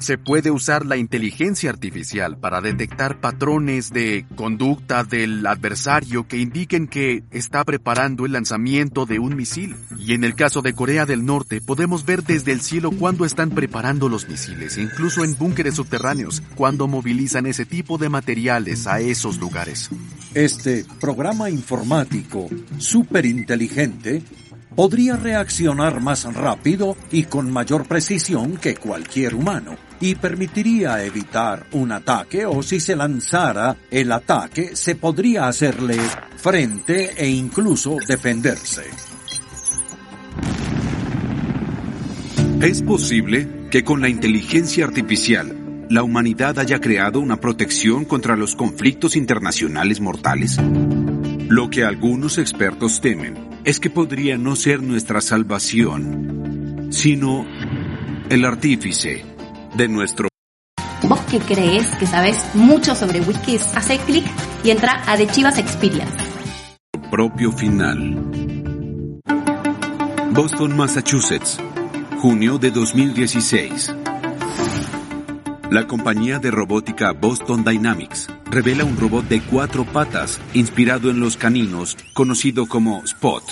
Se 0.05 0.19
puede 0.19 0.51
usar 0.51 0.85
la 0.85 0.99
inteligencia 0.99 1.71
artificial 1.71 2.37
para 2.37 2.61
detectar 2.61 3.21
patrones 3.21 3.91
de 3.91 4.27
conducta 4.37 5.03
del 5.03 5.47
adversario 5.47 6.29
que 6.29 6.37
indiquen 6.37 6.89
que 6.89 7.23
está 7.31 7.65
preparando 7.65 8.27
el 8.27 8.33
lanzamiento 8.33 9.07
de 9.07 9.19
un 9.19 9.35
misil. 9.35 9.77
Y 9.99 10.13
en 10.13 10.25
el 10.25 10.35
caso 10.35 10.61
de 10.61 10.75
Corea 10.75 11.07
del 11.07 11.25
Norte, 11.25 11.63
podemos 11.63 12.05
ver 12.05 12.23
desde 12.23 12.53
el 12.53 12.61
cielo 12.61 12.91
cuándo 12.91 13.25
están 13.25 13.49
preparando 13.49 14.11
los 14.11 14.29
misiles, 14.29 14.77
incluso 14.77 15.25
en 15.25 15.39
búnkeres 15.39 15.77
subterráneos, 15.77 16.43
cuando 16.55 16.87
movilizan 16.87 17.47
ese 17.47 17.65
tipo 17.65 17.97
de 17.97 18.11
materiales 18.11 18.87
a 18.87 19.01
esos 19.01 19.39
lugares. 19.39 19.89
Este 20.35 20.85
programa 21.01 21.49
informático 21.49 22.51
superinteligente 22.77 24.23
podría 24.75 25.17
reaccionar 25.17 26.01
más 26.01 26.25
rápido 26.35 26.97
y 27.11 27.25
con 27.25 27.51
mayor 27.51 27.87
precisión 27.87 28.57
que 28.57 28.75
cualquier 28.75 29.35
humano 29.35 29.77
y 30.01 30.17
permitiría 30.17 31.05
evitar 31.05 31.67
un 31.73 31.93
ataque 31.93 32.45
o 32.47 32.63
si 32.63 32.81
se 32.81 32.97
lanzara 32.97 33.77
el 33.91 34.13
ataque 34.13 34.77
se 34.77 34.97
podría 34.97 35.49
hacerle 35.49 35.99
frente 36.37 37.13
e 37.17 37.29
incluso 37.29 37.97
defenderse. 38.07 38.83
Es 42.61 42.83
posible 42.83 43.69
que 43.71 43.85
con 43.85 44.01
la 44.01 44.09
inteligencia 44.09 44.85
artificial 44.85 45.87
la 45.91 46.03
humanidad 46.03 46.59
haya 46.59 46.81
creado 46.81 47.21
una 47.21 47.41
protección 47.41 48.05
contra 48.05 48.37
los 48.37 48.57
conflictos 48.57 49.17
internacionales 49.17 50.01
mortales. 50.01 50.59
Lo 51.49 51.69
que 51.69 51.85
algunos 51.85 52.39
expertos 52.39 53.01
temen 53.01 53.54
es 53.65 53.81
que 53.81 53.89
podría 53.91 54.37
no 54.37 54.57
ser 54.57 54.83
nuestra 54.83 55.21
salvación, 55.21 56.89
sino 56.91 57.47
el 58.29 58.45
artífice 58.45 59.25
de 59.75 59.89
nuestro 59.89 60.29
Vos 61.03 61.21
que 61.31 61.39
crees 61.39 61.87
que 61.97 62.07
sabes 62.07 62.43
mucho 62.55 62.95
sobre 62.95 63.21
whiskies, 63.21 63.75
hace 63.75 63.99
clic 63.99 64.25
y 64.63 64.71
entra 64.71 65.03
a 65.07 65.17
The 65.17 65.27
Chivas 65.27 65.59
Experience. 65.59 66.17
propio 67.11 67.53
final. 67.53 68.17
Boston, 70.33 70.77
Massachusetts, 70.77 71.59
junio 72.21 72.59
de 72.59 72.71
2016. 72.71 74.04
La 75.75 75.89
compañía 75.89 76.39
de 76.39 76.53
robótica 76.53 77.11
Boston 77.11 77.65
Dynamics 77.65 78.29
revela 78.49 78.85
un 78.85 78.97
robot 78.97 79.27
de 79.27 79.41
cuatro 79.41 79.85
patas 79.85 80.41
inspirado 80.53 81.11
en 81.11 81.19
los 81.19 81.37
caninos 81.37 81.97
conocido 82.13 82.67
como 82.67 83.03
Spot. 83.03 83.43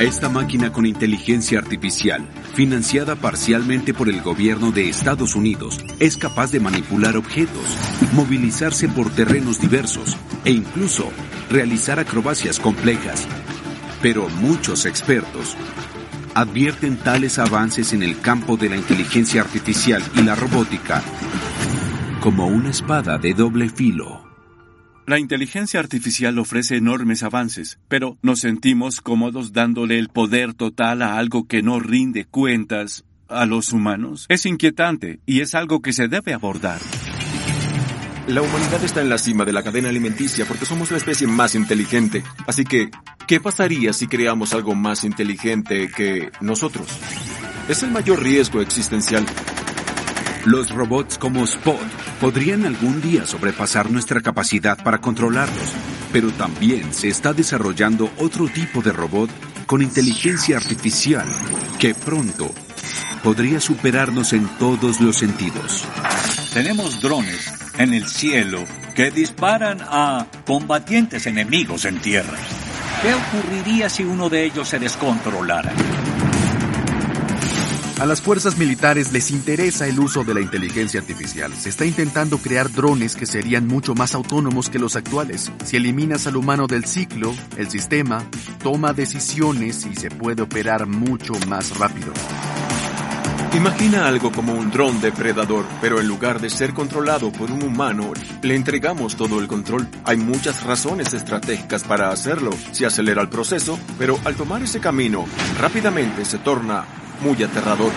Esta 0.00 0.28
máquina 0.28 0.72
con 0.72 0.84
inteligencia 0.84 1.60
artificial, 1.60 2.26
financiada 2.54 3.14
parcialmente 3.14 3.94
por 3.94 4.08
el 4.08 4.20
gobierno 4.20 4.72
de 4.72 4.88
Estados 4.88 5.36
Unidos, 5.36 5.78
es 6.00 6.16
capaz 6.16 6.50
de 6.50 6.58
manipular 6.58 7.16
objetos, 7.16 7.78
movilizarse 8.12 8.88
por 8.88 9.08
terrenos 9.08 9.60
diversos 9.60 10.16
e 10.44 10.50
incluso 10.50 11.08
realizar 11.48 12.00
acrobacias 12.00 12.58
complejas. 12.58 13.28
Pero 14.02 14.28
muchos 14.40 14.84
expertos 14.86 15.56
advierten 16.36 16.98
tales 16.98 17.38
avances 17.38 17.94
en 17.94 18.02
el 18.02 18.20
campo 18.20 18.58
de 18.58 18.68
la 18.68 18.76
inteligencia 18.76 19.40
artificial 19.40 20.02
y 20.14 20.22
la 20.22 20.34
robótica 20.34 21.02
como 22.20 22.46
una 22.46 22.68
espada 22.68 23.16
de 23.16 23.32
doble 23.32 23.70
filo. 23.70 24.22
La 25.06 25.18
inteligencia 25.18 25.80
artificial 25.80 26.38
ofrece 26.38 26.76
enormes 26.76 27.22
avances, 27.22 27.78
pero 27.88 28.18
nos 28.20 28.40
sentimos 28.40 29.00
cómodos 29.00 29.54
dándole 29.54 29.98
el 29.98 30.10
poder 30.10 30.52
total 30.52 31.00
a 31.00 31.16
algo 31.16 31.46
que 31.46 31.62
no 31.62 31.80
rinde 31.80 32.26
cuentas 32.26 33.06
a 33.28 33.46
los 33.46 33.72
humanos. 33.72 34.26
Es 34.28 34.44
inquietante 34.44 35.20
y 35.24 35.40
es 35.40 35.54
algo 35.54 35.80
que 35.80 35.94
se 35.94 36.06
debe 36.06 36.34
abordar. 36.34 36.80
La 38.28 38.42
humanidad 38.42 38.82
está 38.82 39.02
en 39.02 39.08
la 39.08 39.18
cima 39.18 39.44
de 39.44 39.52
la 39.52 39.62
cadena 39.62 39.88
alimenticia 39.88 40.46
porque 40.46 40.66
somos 40.66 40.90
la 40.90 40.96
especie 40.96 41.28
más 41.28 41.54
inteligente. 41.54 42.24
Así 42.48 42.64
que, 42.64 42.90
¿qué 43.28 43.38
pasaría 43.38 43.92
si 43.92 44.08
creamos 44.08 44.52
algo 44.52 44.74
más 44.74 45.04
inteligente 45.04 45.88
que 45.94 46.32
nosotros? 46.40 46.88
Es 47.68 47.84
el 47.84 47.92
mayor 47.92 48.20
riesgo 48.20 48.60
existencial. 48.60 49.24
Los 50.44 50.70
robots 50.70 51.18
como 51.18 51.44
Spot 51.44 51.78
podrían 52.20 52.66
algún 52.66 53.00
día 53.00 53.24
sobrepasar 53.26 53.92
nuestra 53.92 54.20
capacidad 54.20 54.82
para 54.82 55.00
controlarlos, 55.00 55.72
pero 56.12 56.32
también 56.32 56.92
se 56.92 57.06
está 57.06 57.32
desarrollando 57.32 58.10
otro 58.18 58.48
tipo 58.48 58.82
de 58.82 58.90
robot 58.90 59.30
con 59.66 59.82
inteligencia 59.82 60.56
artificial 60.56 61.28
que 61.78 61.94
pronto 61.94 62.52
podría 63.22 63.60
superarnos 63.60 64.32
en 64.32 64.48
todos 64.58 65.00
los 65.00 65.16
sentidos. 65.16 65.84
Tenemos 66.52 67.00
drones 67.00 67.65
en 67.78 67.94
el 67.94 68.06
cielo 68.06 68.64
que 68.94 69.10
disparan 69.10 69.78
a 69.82 70.26
combatientes 70.46 71.26
enemigos 71.26 71.84
en 71.84 72.00
tierra. 72.00 72.36
¿Qué 73.02 73.12
ocurriría 73.14 73.88
si 73.88 74.04
uno 74.04 74.28
de 74.28 74.44
ellos 74.44 74.68
se 74.68 74.78
descontrolara? 74.78 75.72
A 78.00 78.04
las 78.04 78.20
fuerzas 78.20 78.58
militares 78.58 79.12
les 79.12 79.30
interesa 79.30 79.86
el 79.86 79.98
uso 79.98 80.22
de 80.22 80.34
la 80.34 80.42
inteligencia 80.42 81.00
artificial. 81.00 81.52
Se 81.54 81.70
está 81.70 81.86
intentando 81.86 82.36
crear 82.36 82.70
drones 82.70 83.16
que 83.16 83.24
serían 83.24 83.66
mucho 83.66 83.94
más 83.94 84.14
autónomos 84.14 84.68
que 84.68 84.78
los 84.78 84.96
actuales. 84.96 85.50
Si 85.64 85.76
eliminas 85.76 86.26
al 86.26 86.36
humano 86.36 86.66
del 86.66 86.84
ciclo, 86.84 87.34
el 87.56 87.70
sistema 87.70 88.22
toma 88.62 88.92
decisiones 88.92 89.86
y 89.86 89.96
se 89.96 90.10
puede 90.10 90.42
operar 90.42 90.86
mucho 90.86 91.32
más 91.48 91.78
rápido. 91.78 92.12
Imagina 93.56 94.06
algo 94.06 94.30
como 94.30 94.52
un 94.52 94.70
dron 94.70 95.00
depredador, 95.00 95.64
pero 95.80 95.98
en 95.98 96.06
lugar 96.06 96.42
de 96.42 96.50
ser 96.50 96.74
controlado 96.74 97.32
por 97.32 97.50
un 97.50 97.62
humano, 97.62 98.12
le 98.42 98.54
entregamos 98.54 99.16
todo 99.16 99.40
el 99.40 99.48
control. 99.48 99.88
Hay 100.04 100.18
muchas 100.18 100.62
razones 100.62 101.14
estratégicas 101.14 101.82
para 101.82 102.10
hacerlo. 102.10 102.50
Se 102.72 102.84
acelera 102.84 103.22
el 103.22 103.30
proceso, 103.30 103.78
pero 103.98 104.18
al 104.26 104.34
tomar 104.34 104.62
ese 104.62 104.78
camino, 104.78 105.24
rápidamente 105.58 106.26
se 106.26 106.36
torna 106.36 106.84
muy 107.22 107.42
aterrador. 107.42 107.92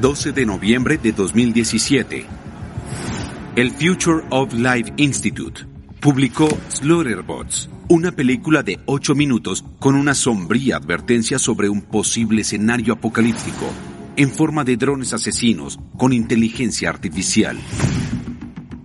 12 0.00 0.30
de 0.30 0.46
noviembre 0.46 0.98
de 0.98 1.10
2017. 1.10 2.26
El 3.56 3.72
Future 3.72 4.24
of 4.30 4.52
Life 4.54 4.92
Institute 4.98 5.73
publicó 6.04 6.46
Slaughterbots, 6.68 7.70
una 7.88 8.12
película 8.12 8.62
de 8.62 8.78
8 8.84 9.14
minutos 9.14 9.64
con 9.78 9.94
una 9.94 10.12
sombría 10.12 10.76
advertencia 10.76 11.38
sobre 11.38 11.70
un 11.70 11.80
posible 11.80 12.42
escenario 12.42 12.92
apocalíptico 12.92 13.64
en 14.16 14.28
forma 14.28 14.64
de 14.64 14.76
drones 14.76 15.14
asesinos 15.14 15.80
con 15.96 16.12
inteligencia 16.12 16.90
artificial. 16.90 17.56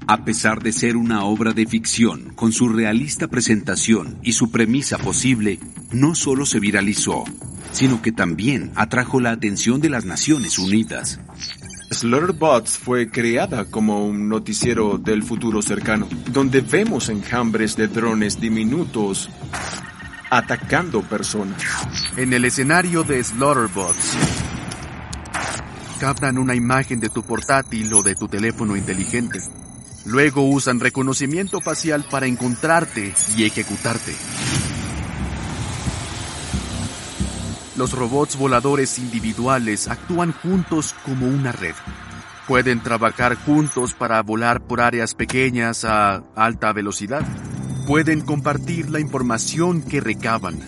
A 0.07 0.23
pesar 0.23 0.63
de 0.63 0.71
ser 0.71 0.95
una 0.95 1.25
obra 1.25 1.51
de 1.51 1.65
ficción, 1.65 2.31
con 2.35 2.53
su 2.53 2.69
realista 2.69 3.27
presentación 3.27 4.17
y 4.23 4.31
su 4.31 4.49
premisa 4.49 4.97
posible, 4.97 5.59
no 5.91 6.15
solo 6.15 6.45
se 6.45 6.61
viralizó, 6.61 7.25
sino 7.73 8.01
que 8.01 8.13
también 8.13 8.71
atrajo 8.75 9.19
la 9.19 9.31
atención 9.31 9.81
de 9.81 9.89
las 9.89 10.05
Naciones 10.05 10.57
Unidas. 10.57 11.19
Slaughterbots 11.99 12.77
fue 12.77 13.09
creada 13.09 13.65
como 13.65 14.05
un 14.05 14.29
noticiero 14.29 14.97
del 14.97 15.21
futuro 15.21 15.61
cercano, 15.61 16.07
donde 16.31 16.61
vemos 16.61 17.09
enjambres 17.09 17.75
de 17.75 17.89
drones 17.89 18.39
diminutos 18.39 19.29
atacando 20.29 21.01
personas. 21.01 21.61
En 22.15 22.31
el 22.31 22.45
escenario 22.45 23.03
de 23.03 23.21
Slaughterbots, 23.21 24.13
captan 25.99 26.37
una 26.37 26.55
imagen 26.55 27.01
de 27.01 27.09
tu 27.09 27.21
portátil 27.21 27.93
o 27.93 28.01
de 28.01 28.15
tu 28.15 28.29
teléfono 28.29 28.77
inteligente. 28.77 29.41
Luego 30.05 30.47
usan 30.47 30.79
reconocimiento 30.79 31.59
facial 31.59 32.05
para 32.09 32.27
encontrarte 32.27 33.13
y 33.35 33.43
ejecutarte. 33.43 34.15
Los 37.79 37.93
robots 37.93 38.35
voladores 38.35 38.99
individuales 38.99 39.87
actúan 39.87 40.33
juntos 40.33 40.93
como 41.05 41.27
una 41.27 41.53
red. 41.53 41.75
Pueden 42.45 42.83
trabajar 42.83 43.35
juntos 43.35 43.93
para 43.93 44.21
volar 44.21 44.59
por 44.59 44.81
áreas 44.81 45.15
pequeñas 45.15 45.85
a 45.85 46.21
alta 46.35 46.73
velocidad. 46.73 47.25
Pueden 47.87 48.19
compartir 48.19 48.89
la 48.89 48.99
información 48.99 49.81
que 49.81 50.01
recaban. 50.01 50.59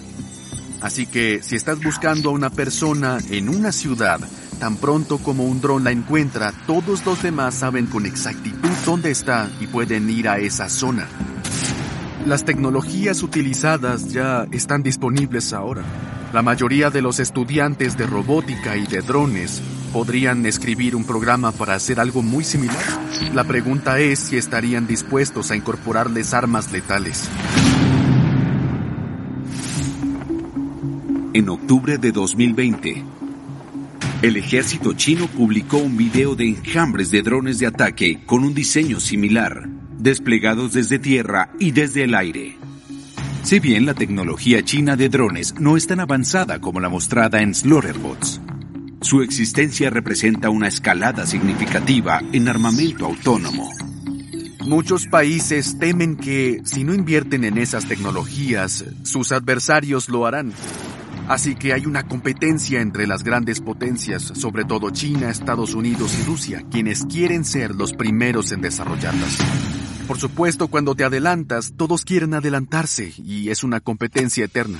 Así 0.79 1.05
que 1.05 1.43
si 1.43 1.57
estás 1.57 1.83
buscando 1.83 2.29
a 2.29 2.31
una 2.31 2.49
persona 2.49 3.17
en 3.29 3.49
una 3.49 3.73
ciudad, 3.73 4.21
tan 4.61 4.77
pronto 4.77 5.17
como 5.17 5.43
un 5.43 5.59
dron 5.59 5.83
la 5.83 5.91
encuentra, 5.91 6.53
todos 6.65 7.05
los 7.05 7.21
demás 7.21 7.55
saben 7.55 7.87
con 7.87 8.05
exactitud 8.05 8.69
dónde 8.85 9.11
está 9.11 9.49
y 9.59 9.67
pueden 9.67 10.09
ir 10.09 10.29
a 10.29 10.37
esa 10.37 10.69
zona. 10.69 11.09
Las 12.25 12.45
tecnologías 12.45 13.21
utilizadas 13.21 14.13
ya 14.13 14.47
están 14.53 14.81
disponibles 14.81 15.51
ahora. 15.51 15.83
La 16.33 16.41
mayoría 16.41 16.89
de 16.89 17.01
los 17.01 17.19
estudiantes 17.19 17.97
de 17.97 18.07
robótica 18.07 18.77
y 18.77 18.87
de 18.87 19.01
drones 19.01 19.61
podrían 19.91 20.45
escribir 20.45 20.95
un 20.95 21.03
programa 21.03 21.51
para 21.51 21.75
hacer 21.75 21.99
algo 21.99 22.21
muy 22.21 22.45
similar. 22.45 22.85
La 23.33 23.43
pregunta 23.43 23.99
es 23.99 24.19
si 24.19 24.37
estarían 24.37 24.87
dispuestos 24.87 25.51
a 25.51 25.57
incorporarles 25.57 26.33
armas 26.33 26.71
letales. 26.71 27.29
En 31.33 31.49
octubre 31.49 31.97
de 31.97 32.11
2020, 32.13 33.03
El 34.21 34.37
ejército 34.37 34.93
chino 34.93 35.27
publicó 35.27 35.77
un 35.77 35.97
video 35.97 36.35
de 36.35 36.47
enjambres 36.47 37.09
de 37.09 37.23
drones 37.23 37.57
de 37.57 37.65
ataque 37.65 38.21
con 38.25 38.43
un 38.43 38.53
diseño 38.53 38.99
similar, 38.99 39.67
desplegados 39.97 40.73
desde 40.73 40.99
tierra 40.99 41.49
y 41.59 41.71
desde 41.71 42.03
el 42.03 42.13
aire. 42.13 42.57
Si 43.43 43.59
bien 43.59 43.85
la 43.85 43.93
tecnología 43.95 44.63
china 44.63 44.95
de 44.95 45.09
drones 45.09 45.55
no 45.59 45.75
es 45.75 45.87
tan 45.87 45.99
avanzada 45.99 46.59
como 46.59 46.79
la 46.79 46.89
mostrada 46.89 47.41
en 47.41 47.55
Slaughterbots, 47.55 48.39
su 49.01 49.23
existencia 49.23 49.89
representa 49.89 50.51
una 50.51 50.67
escalada 50.67 51.25
significativa 51.25 52.21
en 52.31 52.47
armamento 52.47 53.07
autónomo. 53.07 53.69
Muchos 54.67 55.07
países 55.07 55.79
temen 55.79 56.17
que, 56.17 56.61
si 56.65 56.83
no 56.83 56.93
invierten 56.93 57.43
en 57.43 57.57
esas 57.57 57.87
tecnologías, 57.87 58.85
sus 59.03 59.31
adversarios 59.31 60.07
lo 60.07 60.27
harán. 60.27 60.53
Así 61.27 61.55
que 61.55 61.73
hay 61.73 61.87
una 61.87 62.03
competencia 62.03 62.79
entre 62.79 63.07
las 63.07 63.23
grandes 63.23 63.59
potencias, 63.59 64.21
sobre 64.35 64.65
todo 64.65 64.91
China, 64.91 65.31
Estados 65.31 65.73
Unidos 65.73 66.15
y 66.19 66.23
Rusia, 66.25 66.63
quienes 66.69 67.05
quieren 67.05 67.43
ser 67.43 67.73
los 67.73 67.93
primeros 67.93 68.51
en 68.51 68.61
desarrollarlas. 68.61 69.39
Por 70.11 70.19
supuesto, 70.19 70.67
cuando 70.67 70.93
te 70.93 71.05
adelantas, 71.05 71.71
todos 71.77 72.03
quieren 72.03 72.33
adelantarse 72.33 73.13
y 73.23 73.47
es 73.47 73.63
una 73.63 73.79
competencia 73.79 74.43
eterna. 74.43 74.79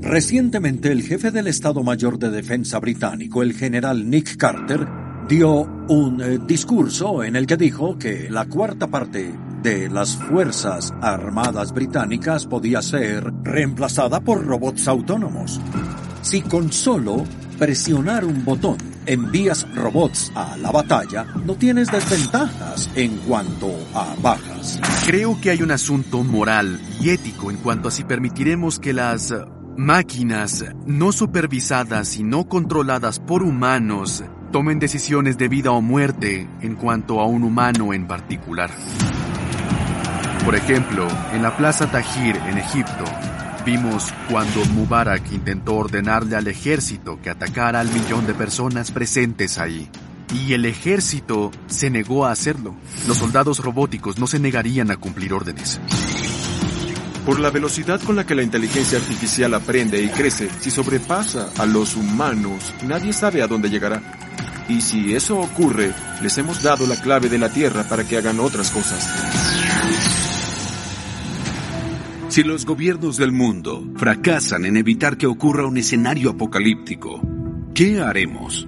Recientemente 0.00 0.90
el 0.90 1.02
jefe 1.02 1.30
del 1.30 1.46
Estado 1.46 1.82
Mayor 1.82 2.18
de 2.18 2.30
Defensa 2.30 2.78
británico, 2.78 3.42
el 3.42 3.52
general 3.52 4.08
Nick 4.08 4.38
Carter, 4.38 4.88
dio 5.28 5.60
un 5.90 6.22
eh, 6.22 6.38
discurso 6.38 7.22
en 7.22 7.36
el 7.36 7.46
que 7.46 7.58
dijo 7.58 7.98
que 7.98 8.30
la 8.30 8.46
cuarta 8.46 8.86
parte 8.86 9.30
de 9.62 9.90
las 9.90 10.16
Fuerzas 10.16 10.90
Armadas 11.02 11.74
británicas 11.74 12.46
podía 12.46 12.80
ser 12.80 13.30
reemplazada 13.42 14.20
por 14.20 14.42
robots 14.42 14.88
autónomos. 14.88 15.60
Si 16.22 16.40
con 16.40 16.72
solo 16.72 17.24
presionar 17.58 18.24
un 18.24 18.42
botón 18.42 18.78
envías 19.08 19.66
robots 19.74 20.30
a 20.34 20.56
la 20.56 20.70
batalla, 20.70 21.24
no 21.44 21.54
tienes 21.54 21.90
desventajas 21.90 22.90
en 22.94 23.16
cuanto 23.18 23.74
a 23.94 24.14
bajas. 24.22 24.78
Creo 25.06 25.40
que 25.40 25.50
hay 25.50 25.62
un 25.62 25.70
asunto 25.70 26.22
moral 26.22 26.80
y 27.00 27.10
ético 27.10 27.50
en 27.50 27.56
cuanto 27.56 27.88
a 27.88 27.90
si 27.90 28.04
permitiremos 28.04 28.78
que 28.78 28.92
las 28.92 29.34
máquinas 29.76 30.64
no 30.86 31.12
supervisadas 31.12 32.16
y 32.16 32.24
no 32.24 32.48
controladas 32.48 33.18
por 33.18 33.42
humanos 33.42 34.22
tomen 34.52 34.78
decisiones 34.78 35.36
de 35.36 35.48
vida 35.48 35.70
o 35.72 35.82
muerte 35.82 36.48
en 36.60 36.74
cuanto 36.74 37.20
a 37.20 37.26
un 37.26 37.44
humano 37.44 37.92
en 37.92 38.06
particular. 38.06 38.70
Por 40.44 40.54
ejemplo, 40.54 41.06
en 41.32 41.42
la 41.42 41.56
Plaza 41.56 41.90
Tahrir 41.90 42.36
en 42.36 42.58
Egipto, 42.58 43.04
vimos 43.68 44.14
cuando 44.30 44.64
Mubarak 44.64 45.30
intentó 45.30 45.74
ordenarle 45.74 46.36
al 46.36 46.48
ejército 46.48 47.20
que 47.20 47.28
atacara 47.28 47.80
al 47.80 47.92
millón 47.92 48.26
de 48.26 48.32
personas 48.32 48.90
presentes 48.90 49.58
ahí. 49.58 49.90
Y 50.32 50.54
el 50.54 50.64
ejército 50.64 51.50
se 51.66 51.90
negó 51.90 52.24
a 52.24 52.32
hacerlo. 52.32 52.74
Los 53.06 53.18
soldados 53.18 53.58
robóticos 53.58 54.18
no 54.18 54.26
se 54.26 54.38
negarían 54.38 54.90
a 54.90 54.96
cumplir 54.96 55.34
órdenes. 55.34 55.82
Por 57.26 57.40
la 57.40 57.50
velocidad 57.50 58.00
con 58.00 58.16
la 58.16 58.24
que 58.24 58.34
la 58.34 58.42
inteligencia 58.42 58.96
artificial 58.96 59.52
aprende 59.52 60.02
y 60.02 60.08
crece, 60.08 60.48
si 60.60 60.70
sobrepasa 60.70 61.50
a 61.58 61.66
los 61.66 61.94
humanos, 61.94 62.72
nadie 62.86 63.12
sabe 63.12 63.42
a 63.42 63.46
dónde 63.46 63.68
llegará. 63.68 64.00
Y 64.66 64.80
si 64.80 65.14
eso 65.14 65.38
ocurre, 65.38 65.92
les 66.22 66.38
hemos 66.38 66.62
dado 66.62 66.86
la 66.86 66.96
clave 66.96 67.28
de 67.28 67.36
la 67.36 67.50
Tierra 67.50 67.84
para 67.84 68.04
que 68.04 68.16
hagan 68.16 68.40
otras 68.40 68.70
cosas. 68.70 70.17
Si 72.38 72.44
los 72.44 72.64
gobiernos 72.64 73.16
del 73.16 73.32
mundo 73.32 73.84
fracasan 73.96 74.64
en 74.64 74.76
evitar 74.76 75.16
que 75.16 75.26
ocurra 75.26 75.66
un 75.66 75.76
escenario 75.76 76.30
apocalíptico, 76.30 77.20
¿qué 77.74 78.00
haremos? 78.00 78.64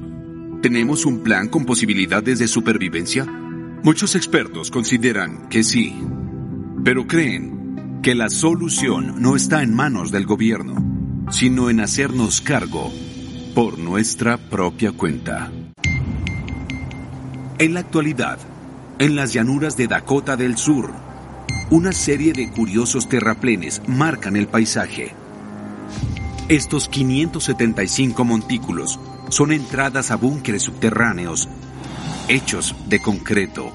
¿Tenemos 0.60 1.06
un 1.06 1.20
plan 1.22 1.46
con 1.46 1.64
posibilidades 1.64 2.40
de 2.40 2.48
supervivencia? 2.48 3.26
Muchos 3.84 4.16
expertos 4.16 4.72
consideran 4.72 5.48
que 5.48 5.62
sí, 5.62 5.96
pero 6.82 7.06
creen 7.06 8.00
que 8.02 8.16
la 8.16 8.28
solución 8.28 9.22
no 9.22 9.36
está 9.36 9.62
en 9.62 9.72
manos 9.72 10.10
del 10.10 10.26
gobierno, 10.26 11.28
sino 11.30 11.70
en 11.70 11.78
hacernos 11.78 12.40
cargo 12.40 12.92
por 13.54 13.78
nuestra 13.78 14.36
propia 14.36 14.90
cuenta. 14.90 15.52
En 17.60 17.74
la 17.74 17.78
actualidad, 17.78 18.40
en 18.98 19.14
las 19.14 19.32
llanuras 19.32 19.76
de 19.76 19.86
Dakota 19.86 20.36
del 20.36 20.56
Sur, 20.56 20.90
una 21.70 21.92
serie 21.92 22.32
de 22.32 22.50
curiosos 22.50 23.08
terraplenes 23.08 23.82
marcan 23.86 24.36
el 24.36 24.46
paisaje. 24.48 25.14
Estos 26.48 26.88
575 26.88 28.24
montículos 28.24 28.98
son 29.28 29.52
entradas 29.52 30.10
a 30.10 30.16
búnkeres 30.16 30.62
subterráneos 30.62 31.48
hechos 32.30 32.76
de 32.86 33.00
concreto. 33.00 33.72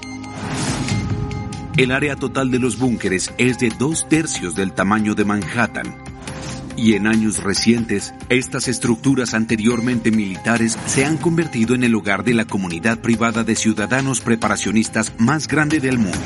El 1.76 1.92
área 1.92 2.16
total 2.16 2.50
de 2.50 2.58
los 2.58 2.78
búnkeres 2.78 3.34
es 3.36 3.58
de 3.58 3.68
dos 3.68 4.08
tercios 4.08 4.54
del 4.54 4.72
tamaño 4.72 5.14
de 5.14 5.26
Manhattan. 5.26 5.94
Y 6.74 6.94
en 6.94 7.06
años 7.06 7.42
recientes, 7.42 8.14
estas 8.30 8.68
estructuras 8.68 9.34
anteriormente 9.34 10.10
militares 10.10 10.78
se 10.86 11.04
han 11.04 11.18
convertido 11.18 11.74
en 11.74 11.84
el 11.84 11.94
hogar 11.94 12.24
de 12.24 12.32
la 12.32 12.46
comunidad 12.46 12.98
privada 13.00 13.44
de 13.44 13.56
ciudadanos 13.56 14.22
preparacionistas 14.22 15.12
más 15.18 15.48
grande 15.48 15.80
del 15.80 15.98
mundo. 15.98 16.18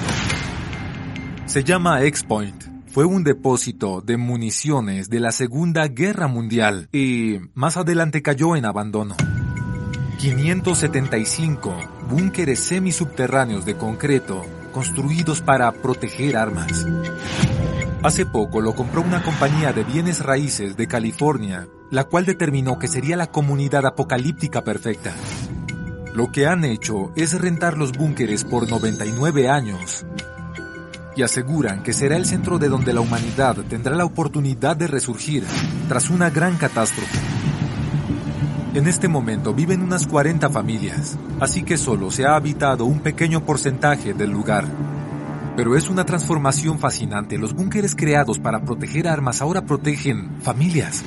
Se 1.51 1.65
llama 1.65 2.05
X-Point. 2.05 2.63
Fue 2.93 3.05
un 3.05 3.25
depósito 3.25 4.03
de 4.03 4.17
municiones 4.17 5.11
de 5.11 5.19
la 5.19 5.33
Segunda 5.33 5.89
Guerra 5.89 6.29
Mundial 6.29 6.89
y 6.93 7.41
más 7.55 7.77
adelante 7.77 8.23
cayó 8.23 8.55
en 8.55 8.65
abandono. 8.65 9.17
575 10.21 11.75
búnkeres 12.09 12.61
semisubterráneos 12.61 13.65
de 13.65 13.77
concreto 13.77 14.47
construidos 14.73 15.41
para 15.41 15.73
proteger 15.73 16.37
armas. 16.37 16.87
Hace 18.05 18.27
poco 18.27 18.61
lo 18.61 18.77
compró 18.77 19.03
una 19.03 19.25
compañía 19.25 19.73
de 19.73 19.83
bienes 19.83 20.21
raíces 20.21 20.77
de 20.77 20.87
California, 20.87 21.67
la 21.91 22.05
cual 22.05 22.27
determinó 22.27 22.79
que 22.79 22.87
sería 22.87 23.17
la 23.17 23.33
comunidad 23.33 23.87
apocalíptica 23.87 24.63
perfecta. 24.63 25.17
Lo 26.15 26.31
que 26.31 26.47
han 26.47 26.65
hecho 26.65 27.11
es 27.17 27.41
rentar 27.41 27.77
los 27.77 27.91
búnkeres 27.91 28.45
por 28.45 28.71
99 28.71 29.49
años 29.49 30.07
y 31.16 31.23
aseguran 31.23 31.83
que 31.83 31.92
será 31.92 32.16
el 32.16 32.27
centro 32.27 32.59
de 32.59 32.68
donde 32.68 32.92
la 32.92 33.01
humanidad 33.01 33.57
tendrá 33.68 33.94
la 33.94 34.05
oportunidad 34.05 34.77
de 34.77 34.87
resurgir 34.87 35.44
tras 35.88 36.11
una 36.11 36.31
gran 36.31 36.57
catástrofe. 36.57 37.18
En 38.73 38.87
este 38.87 39.09
momento 39.09 39.53
viven 39.53 39.83
unas 39.83 40.07
40 40.07 40.49
familias, 40.51 41.18
así 41.40 41.64
que 41.64 41.77
solo 41.77 42.11
se 42.12 42.25
ha 42.25 42.37
habitado 42.37 42.85
un 42.85 43.01
pequeño 43.01 43.44
porcentaje 43.44 44.14
del 44.14 44.31
lugar. 44.31 44.64
Pero 45.57 45.77
es 45.77 45.90
una 45.90 46.05
transformación 46.07 46.79
fascinante. 46.79 47.37
Los 47.37 47.53
búnkeres 47.53 47.96
creados 47.96 48.38
para 48.38 48.64
proteger 48.64 49.09
armas 49.09 49.42
ahora 49.42 49.66
protegen 49.66 50.40
familias. 50.40 51.05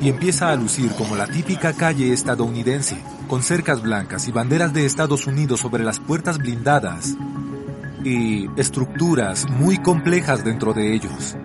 Y 0.00 0.08
empieza 0.08 0.50
a 0.50 0.56
lucir 0.56 0.90
como 0.92 1.14
la 1.14 1.28
típica 1.28 1.72
calle 1.72 2.12
estadounidense, 2.12 2.96
con 3.28 3.42
cercas 3.44 3.80
blancas 3.80 4.26
y 4.26 4.32
banderas 4.32 4.72
de 4.72 4.84
Estados 4.84 5.28
Unidos 5.28 5.60
sobre 5.60 5.84
las 5.84 6.00
puertas 6.00 6.38
blindadas 6.38 7.16
y 8.04 8.48
estructuras 8.56 9.48
muy 9.50 9.78
complejas 9.78 10.44
dentro 10.44 10.72
de 10.72 10.94
ellos. 10.94 11.36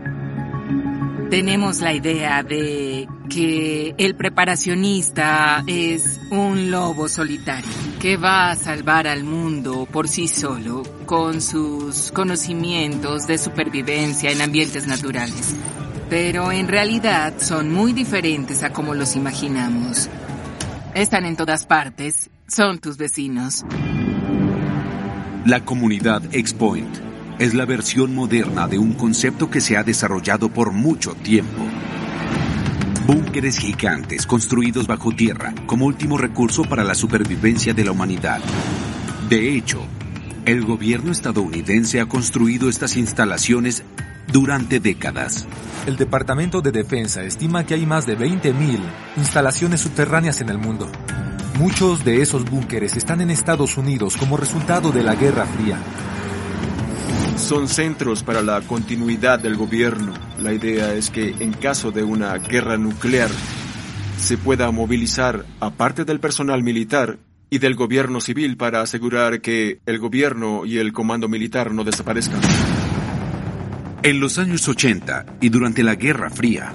Tenemos 1.30 1.80
la 1.80 1.94
idea 1.94 2.44
de 2.44 3.08
que 3.28 3.96
el 3.98 4.16
preparacionista 4.16 5.64
es 5.66 6.20
un 6.30 6.70
lobo 6.70 7.10
solitario 7.10 7.72
que 8.00 8.18
va 8.18 8.52
a 8.52 8.56
salvar 8.56 9.08
al 9.08 9.24
mundo 9.24 9.88
por 9.92 10.08
sí 10.08 10.28
solo 10.28 10.84
con 11.08 11.42
sus 11.42 12.12
conocimientos 12.12 13.26
de 13.26 13.40
supervivencia 13.40 14.30
en 14.30 14.42
ambientes 14.42 14.86
naturales. 14.86 15.56
Pero 16.08 16.52
en 16.52 16.68
realidad 16.68 17.34
son 17.40 17.72
muy 17.72 17.94
diferentes 17.94 18.62
a 18.62 18.72
como 18.72 18.94
los 18.94 19.16
imaginamos. 19.16 20.10
Están 20.94 21.26
en 21.26 21.36
todas 21.36 21.66
partes, 21.66 22.30
son 22.48 22.78
tus 22.78 22.98
vecinos. 22.98 23.66
La 25.46 25.66
comunidad 25.66 26.24
X-Point 26.32 26.96
es 27.38 27.54
la 27.54 27.66
versión 27.66 28.16
moderna 28.16 28.70
de 28.70 28.80
un 28.80 28.94
concepto 28.94 29.50
que 29.50 29.60
se 29.60 29.76
ha 29.76 29.84
desarrollado 29.84 30.48
por 30.48 30.72
mucho 30.72 31.16
tiempo. 31.16 31.62
Búnkeres 33.06 33.58
gigantes 33.58 34.26
construidos 34.26 34.88
bajo 34.88 35.12
tierra 35.12 35.54
como 35.66 35.86
último 35.86 36.18
recurso 36.18 36.64
para 36.64 36.86
la 36.86 36.96
supervivencia 36.96 37.74
de 37.74 37.84
la 37.84 37.92
humanidad. 37.92 38.40
De 39.28 39.54
hecho, 39.54 39.86
el 40.46 40.64
gobierno 40.64 41.12
estadounidense 41.12 42.00
ha 42.00 42.06
construido 42.06 42.70
estas 42.70 42.96
instalaciones 42.96 43.84
durante 44.32 44.80
décadas. 44.80 45.46
El 45.86 45.98
Departamento 45.98 46.62
de 46.62 46.72
Defensa 46.72 47.22
estima 47.22 47.66
que 47.66 47.74
hay 47.74 47.86
más 47.86 48.06
de 48.06 48.18
20.000 48.18 48.80
instalaciones 49.18 49.82
subterráneas 49.82 50.40
en 50.40 50.48
el 50.48 50.58
mundo. 50.58 50.90
Muchos 51.60 52.04
de 52.04 52.20
esos 52.22 52.50
búnkeres 52.50 52.98
están 52.98 53.22
en 53.22 53.30
Estados 53.30 53.78
Unidos 53.78 54.18
como 54.18 54.38
resultado 54.38 54.92
de 54.92 55.04
la 55.04 55.14
Guerra 55.14 55.46
Fría. 55.46 55.78
Son 57.38 57.68
centros 57.68 58.24
para 58.24 58.42
la 58.42 58.62
continuidad 58.62 59.38
del 59.38 59.56
gobierno. 59.56 60.14
La 60.42 60.52
idea 60.52 60.96
es 60.96 61.12
que 61.12 61.30
en 61.40 61.54
caso 61.54 61.92
de 61.92 62.04
una 62.04 62.36
guerra 62.40 62.78
nuclear, 62.78 63.30
se 64.18 64.38
pueda 64.38 64.72
movilizar 64.72 65.46
a 65.60 65.70
parte 65.70 66.06
del 66.06 66.20
personal 66.20 66.64
militar 66.64 67.20
y 67.52 67.60
del 67.60 67.76
gobierno 67.76 68.20
civil 68.20 68.58
para 68.58 68.82
asegurar 68.82 69.40
que 69.40 69.80
el 69.86 70.00
gobierno 70.00 70.66
y 70.66 70.80
el 70.80 70.92
comando 70.92 71.28
militar 71.28 71.72
no 71.72 71.84
desaparezcan. 71.84 72.42
En 74.02 74.20
los 74.20 74.40
años 74.40 74.68
80 74.68 75.38
y 75.40 75.50
durante 75.50 75.84
la 75.84 75.96
Guerra 75.96 76.32
Fría, 76.32 76.74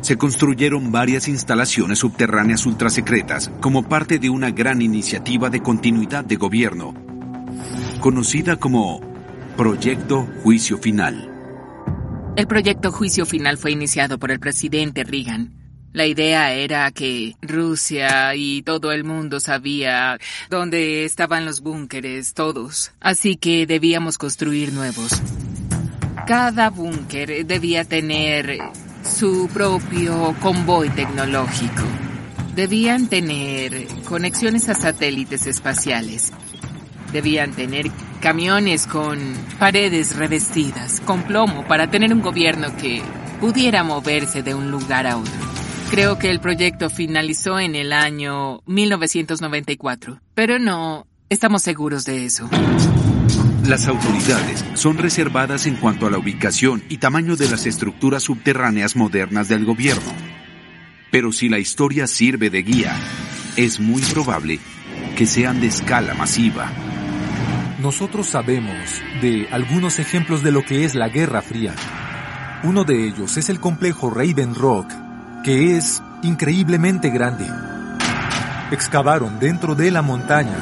se 0.00 0.16
construyeron 0.16 0.90
varias 0.90 1.28
instalaciones 1.28 1.98
subterráneas 1.98 2.66
ultrasecretas 2.66 3.50
como 3.60 3.88
parte 3.88 4.18
de 4.18 4.30
una 4.30 4.50
gran 4.50 4.82
iniciativa 4.82 5.50
de 5.50 5.60
continuidad 5.60 6.24
de 6.24 6.36
gobierno, 6.36 6.94
conocida 8.00 8.56
como 8.56 9.00
Proyecto 9.56 10.26
Juicio 10.42 10.78
Final. 10.78 11.30
El 12.36 12.46
proyecto 12.46 12.92
Juicio 12.92 13.26
Final 13.26 13.58
fue 13.58 13.72
iniciado 13.72 14.18
por 14.18 14.30
el 14.30 14.40
presidente 14.40 15.04
Reagan. 15.04 15.52
La 15.92 16.06
idea 16.06 16.54
era 16.54 16.90
que 16.92 17.34
Rusia 17.42 18.34
y 18.36 18.62
todo 18.62 18.92
el 18.92 19.02
mundo 19.02 19.40
sabía 19.40 20.18
dónde 20.48 21.04
estaban 21.04 21.44
los 21.44 21.60
búnkeres, 21.60 22.32
todos. 22.32 22.92
Así 23.00 23.36
que 23.36 23.66
debíamos 23.66 24.16
construir 24.16 24.72
nuevos. 24.72 25.20
Cada 26.26 26.70
búnker 26.70 27.44
debía 27.44 27.84
tener 27.84 28.60
su 29.02 29.48
propio 29.52 30.34
convoy 30.40 30.90
tecnológico. 30.90 31.82
Debían 32.54 33.08
tener 33.08 33.86
conexiones 34.04 34.68
a 34.68 34.74
satélites 34.74 35.46
espaciales. 35.46 36.32
Debían 37.12 37.52
tener 37.52 37.90
camiones 38.20 38.86
con 38.86 39.18
paredes 39.58 40.16
revestidas, 40.16 41.00
con 41.00 41.22
plomo, 41.22 41.66
para 41.66 41.90
tener 41.90 42.12
un 42.12 42.20
gobierno 42.20 42.76
que 42.76 43.02
pudiera 43.40 43.82
moverse 43.82 44.42
de 44.42 44.54
un 44.54 44.70
lugar 44.70 45.06
a 45.06 45.16
otro. 45.16 45.32
Creo 45.90 46.18
que 46.18 46.30
el 46.30 46.40
proyecto 46.40 46.88
finalizó 46.88 47.58
en 47.58 47.74
el 47.74 47.92
año 47.92 48.60
1994, 48.66 50.20
pero 50.34 50.58
no 50.58 51.06
estamos 51.28 51.62
seguros 51.62 52.04
de 52.04 52.26
eso. 52.26 52.48
Las 53.66 53.86
autoridades 53.86 54.64
son 54.74 54.96
reservadas 54.98 55.66
en 55.66 55.76
cuanto 55.76 56.06
a 56.06 56.10
la 56.10 56.18
ubicación 56.18 56.82
y 56.88 56.96
tamaño 56.96 57.36
de 57.36 57.48
las 57.48 57.66
estructuras 57.66 58.22
subterráneas 58.22 58.96
modernas 58.96 59.48
del 59.48 59.64
gobierno. 59.64 60.10
Pero 61.10 61.30
si 61.30 61.48
la 61.48 61.58
historia 61.58 62.06
sirve 62.06 62.50
de 62.50 62.62
guía, 62.62 62.96
es 63.56 63.78
muy 63.78 64.02
probable 64.02 64.58
que 65.16 65.26
sean 65.26 65.60
de 65.60 65.66
escala 65.66 66.14
masiva. 66.14 66.72
Nosotros 67.80 68.28
sabemos 68.28 68.74
de 69.20 69.46
algunos 69.50 69.98
ejemplos 69.98 70.42
de 70.42 70.52
lo 70.52 70.64
que 70.64 70.84
es 70.84 70.94
la 70.94 71.08
Guerra 71.08 71.42
Fría. 71.42 71.74
Uno 72.62 72.84
de 72.84 73.08
ellos 73.08 73.36
es 73.36 73.50
el 73.50 73.60
complejo 73.60 74.10
Raven 74.10 74.54
Rock, 74.54 74.90
que 75.44 75.76
es 75.76 76.02
increíblemente 76.22 77.10
grande. 77.10 77.46
Excavaron 78.70 79.38
dentro 79.38 79.74
de 79.74 79.90
la 79.90 80.02
montaña 80.02 80.58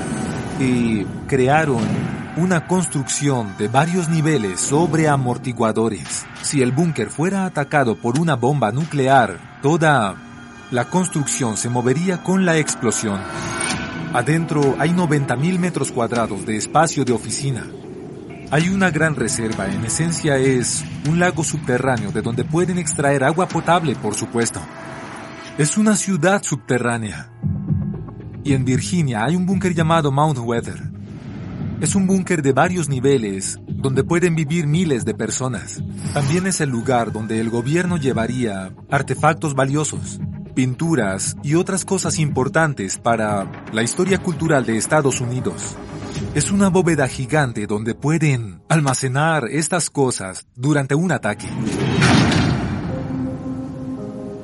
y 0.61 1.05
crearon 1.27 2.08
una 2.39 2.69
construcción 2.69 3.57
de 3.59 3.67
varios 3.67 4.09
niveles 4.09 4.61
sobre 4.61 5.09
amortiguadores. 5.09 6.25
Si 6.41 6.63
el 6.63 6.71
búnker 6.71 7.11
fuera 7.11 7.45
atacado 7.45 7.97
por 7.97 8.17
una 8.21 8.37
bomba 8.37 8.71
nuclear, 8.71 9.59
toda 9.61 10.15
la 10.71 10.85
construcción 10.85 11.57
se 11.57 11.69
movería 11.69 12.23
con 12.23 12.47
la 12.47 12.57
explosión. 12.57 13.21
Adentro 14.15 14.77
hay 14.79 14.91
90.000 14.91 15.59
metros 15.59 15.91
cuadrados 15.91 16.47
de 16.47 16.57
espacio 16.57 17.05
de 17.05 17.13
oficina. 17.13 17.67
Hay 18.53 18.69
una 18.69 18.93
gran 18.93 19.17
reserva, 19.17 19.67
en 19.67 19.85
esencia 19.85 20.37
es 20.37 20.85
un 21.09 21.19
lago 21.19 21.43
subterráneo 21.43 22.13
de 22.13 22.23
donde 22.23 22.45
pueden 22.45 22.79
extraer 22.79 23.25
agua 23.25 23.49
potable, 23.49 23.97
por 23.97 24.15
supuesto. 24.15 24.61
Es 25.59 25.77
una 25.77 25.97
ciudad 25.97 26.41
subterránea. 26.45 27.31
Y 28.45 28.53
en 28.53 28.65
Virginia 28.65 29.25
hay 29.25 29.35
un 29.35 29.45
búnker 29.45 29.75
llamado 29.75 30.13
Mount 30.13 30.39
Weather. 30.39 30.88
Es 31.81 31.95
un 31.95 32.09
búnker 32.09 32.43
de 32.43 32.53
varios 32.53 32.89
niveles 32.89 33.61
donde 33.69 34.03
pueden 34.03 34.35
vivir 34.35 34.67
miles 34.67 35.05
de 35.05 35.15
personas. 35.15 35.81
También 36.13 36.47
es 36.49 36.61
el 36.61 36.71
lugar 36.71 37.13
donde 37.13 37.39
el 37.41 37.51
gobierno 37.51 37.97
llevaría 37.97 38.73
artefactos 38.91 39.55
valiosos, 39.55 40.19
pinturas 40.57 41.37
y 41.45 41.55
otras 41.55 41.85
cosas 41.85 42.19
importantes 42.19 42.99
para 42.99 43.65
la 43.73 43.85
historia 43.85 44.19
cultural 44.19 44.67
de 44.67 44.77
Estados 44.77 45.21
Unidos. 45.21 45.77
Es 46.35 46.51
una 46.51 46.69
bóveda 46.69 47.07
gigante 47.07 47.69
donde 47.69 47.95
pueden 47.95 48.61
almacenar 48.69 49.45
estas 49.49 49.89
cosas 49.89 50.47
durante 50.57 50.97
un 50.97 51.13
ataque. 51.13 51.47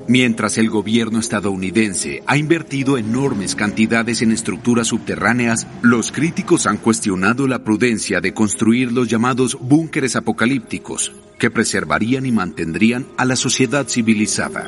Mientras 0.07 0.59
el 0.59 0.69
gobierno 0.69 1.19
estadounidense 1.19 2.23
ha 2.27 2.37
invertido 2.37 2.99
enormes 2.99 3.55
cantidades 3.55 4.21
en 4.21 4.33
estructuras 4.33 4.89
subterráneas, 4.89 5.67
los 5.81 6.13
críticos 6.13 6.67
han 6.67 6.77
cuestionado 6.77 7.47
la 7.49 7.61
prudencia 7.61 8.21
de 8.21 8.35
construir 8.35 8.93
los 8.93 9.09
llamados 9.09 9.57
búnkeres 9.59 10.15
apocalípticos, 10.15 11.13
que 11.39 11.51
preservarían 11.51 12.27
y 12.27 12.33
mantendrían 12.33 13.07
a 13.17 13.25
la 13.25 13.35
sociedad 13.35 13.89
civilizada. 13.89 14.67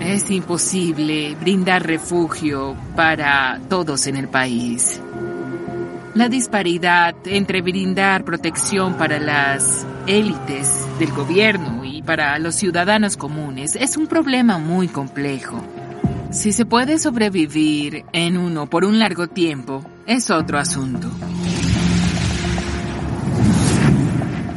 Es 0.00 0.30
imposible 0.30 1.34
brindar 1.40 1.84
refugio 1.84 2.76
para 2.94 3.60
todos 3.68 4.06
en 4.06 4.16
el 4.16 4.28
país. 4.28 5.00
La 6.14 6.28
disparidad 6.28 7.16
entre 7.26 7.62
brindar 7.62 8.24
protección 8.24 8.94
para 8.94 9.18
las 9.18 9.84
élites 10.06 10.86
del 10.98 11.12
gobierno 11.12 11.84
y 11.84 12.02
para 12.02 12.38
los 12.38 12.54
ciudadanos 12.54 13.16
comunes 13.16 13.76
es 13.76 13.96
un 13.96 14.06
problema 14.06 14.58
muy 14.58 14.88
complejo. 14.88 15.60
Si 16.30 16.52
se 16.52 16.64
puede 16.64 16.98
sobrevivir 16.98 18.04
en 18.12 18.36
uno 18.36 18.68
por 18.68 18.84
un 18.84 18.98
largo 18.98 19.28
tiempo, 19.28 19.84
es 20.06 20.30
otro 20.30 20.58
asunto. 20.58 21.10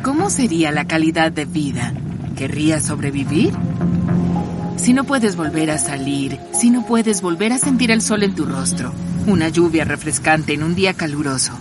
¿Cómo 0.03 0.29
sería 0.29 0.71
la 0.71 0.85
calidad 0.85 1.31
de 1.31 1.45
vida? 1.45 1.93
¿Querrías 2.35 2.85
sobrevivir? 2.85 3.53
Si 4.77 4.93
no 4.93 5.03
puedes 5.03 5.35
volver 5.35 5.71
a 5.71 5.77
salir, 5.77 6.39
si 6.53 6.69
no 6.69 6.85
puedes 6.85 7.21
volver 7.21 7.53
a 7.53 7.57
sentir 7.57 7.91
el 7.91 8.01
sol 8.01 8.23
en 8.23 8.33
tu 8.33 8.45
rostro, 8.45 8.93
una 9.27 9.49
lluvia 9.49 9.83
refrescante 9.83 10.53
en 10.53 10.63
un 10.63 10.73
día 10.73 10.93
caluroso, 10.93 11.53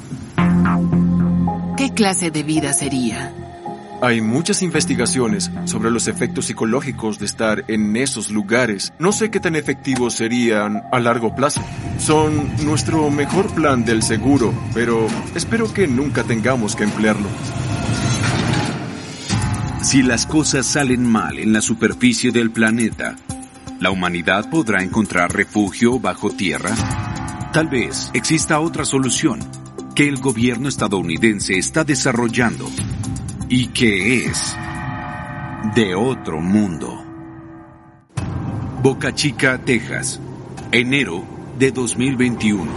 ¿qué 1.76 1.92
clase 1.94 2.30
de 2.30 2.42
vida 2.42 2.72
sería? 2.72 3.47
Hay 4.00 4.20
muchas 4.20 4.62
investigaciones 4.62 5.50
sobre 5.64 5.90
los 5.90 6.06
efectos 6.06 6.46
psicológicos 6.46 7.18
de 7.18 7.26
estar 7.26 7.64
en 7.66 7.96
esos 7.96 8.30
lugares. 8.30 8.92
No 9.00 9.10
sé 9.10 9.28
qué 9.30 9.40
tan 9.40 9.56
efectivos 9.56 10.14
serían 10.14 10.84
a 10.92 11.00
largo 11.00 11.34
plazo. 11.34 11.60
Son 11.98 12.48
nuestro 12.64 13.10
mejor 13.10 13.52
plan 13.52 13.84
del 13.84 14.04
seguro, 14.04 14.54
pero 14.72 15.08
espero 15.34 15.72
que 15.72 15.88
nunca 15.88 16.22
tengamos 16.22 16.76
que 16.76 16.84
emplearlo. 16.84 17.28
Si 19.82 20.02
las 20.04 20.26
cosas 20.26 20.64
salen 20.64 21.04
mal 21.04 21.40
en 21.40 21.52
la 21.52 21.60
superficie 21.60 22.30
del 22.30 22.52
planeta, 22.52 23.16
¿la 23.80 23.90
humanidad 23.90 24.48
podrá 24.48 24.82
encontrar 24.82 25.32
refugio 25.32 25.98
bajo 25.98 26.30
tierra? 26.30 26.70
Tal 27.52 27.66
vez 27.66 28.10
exista 28.14 28.60
otra 28.60 28.84
solución 28.84 29.40
que 29.96 30.06
el 30.06 30.18
gobierno 30.20 30.68
estadounidense 30.68 31.58
está 31.58 31.82
desarrollando 31.82 32.70
y 33.48 33.68
que 33.68 34.26
es 34.26 34.56
de 35.74 35.94
otro 35.94 36.40
mundo. 36.40 37.02
Boca 38.82 39.14
Chica, 39.14 39.58
Texas, 39.64 40.20
enero 40.70 41.24
de 41.58 41.72
2021. 41.72 42.70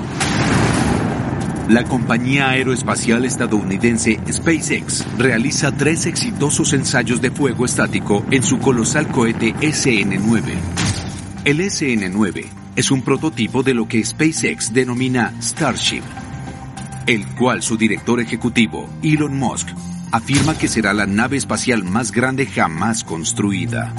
La 1.69 1.83
compañía 1.83 2.49
aeroespacial 2.49 3.25
estadounidense 3.25 4.19
SpaceX 4.31 5.05
realiza 5.17 5.71
tres 5.71 6.05
exitosos 6.05 6.73
ensayos 6.73 7.21
de 7.21 7.31
fuego 7.31 7.65
estático 7.65 8.25
en 8.31 8.43
su 8.43 8.59
colosal 8.59 9.07
cohete 9.07 9.53
SN-9. 9.55 10.41
El 11.45 11.59
SN-9 11.59 12.45
es 12.75 12.91
un 12.91 13.01
prototipo 13.03 13.63
de 13.63 13.73
lo 13.73 13.87
que 13.87 14.03
SpaceX 14.03 14.73
denomina 14.73 15.33
Starship, 15.41 16.03
el 17.07 17.25
cual 17.35 17.61
su 17.61 17.77
director 17.77 18.19
ejecutivo, 18.19 18.89
Elon 19.01 19.37
Musk, 19.37 19.69
afirma 20.11 20.57
que 20.57 20.67
será 20.67 20.93
la 20.93 21.05
nave 21.05 21.37
espacial 21.37 21.83
más 21.83 22.11
grande 22.11 22.45
jamás 22.45 23.03
construida. 23.03 23.93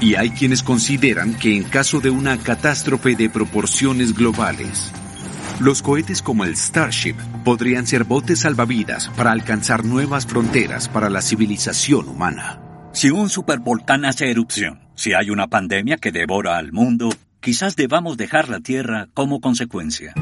Y 0.00 0.14
hay 0.14 0.30
quienes 0.30 0.62
consideran 0.62 1.34
que 1.34 1.56
en 1.56 1.64
caso 1.64 2.00
de 2.00 2.10
una 2.10 2.38
catástrofe 2.38 3.16
de 3.16 3.28
proporciones 3.28 4.14
globales, 4.14 4.92
los 5.60 5.82
cohetes 5.82 6.22
como 6.22 6.44
el 6.44 6.56
Starship 6.56 7.16
podrían 7.44 7.86
ser 7.86 8.04
botes 8.04 8.40
salvavidas 8.40 9.08
para 9.16 9.32
alcanzar 9.32 9.84
nuevas 9.84 10.26
fronteras 10.26 10.88
para 10.88 11.10
la 11.10 11.20
civilización 11.20 12.08
humana. 12.08 12.60
Si 12.92 13.10
un 13.10 13.28
supervolcán 13.28 14.04
hace 14.04 14.30
erupción, 14.30 14.80
si 14.94 15.14
hay 15.14 15.30
una 15.30 15.48
pandemia 15.48 15.96
que 15.96 16.12
devora 16.12 16.58
al 16.58 16.72
mundo, 16.72 17.10
quizás 17.40 17.74
debamos 17.76 18.16
dejar 18.16 18.48
la 18.48 18.60
Tierra 18.60 19.08
como 19.14 19.40
consecuencia. 19.40 20.14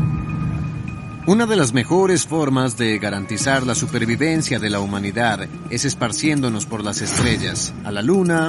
Una 1.26 1.44
de 1.46 1.56
las 1.56 1.72
mejores 1.72 2.24
formas 2.24 2.76
de 2.76 2.98
garantizar 3.00 3.66
la 3.66 3.74
supervivencia 3.74 4.60
de 4.60 4.70
la 4.70 4.78
humanidad 4.78 5.48
es 5.70 5.84
esparciéndonos 5.84 6.66
por 6.66 6.84
las 6.84 7.02
estrellas, 7.02 7.74
a 7.84 7.90
la 7.90 8.00
Luna, 8.00 8.48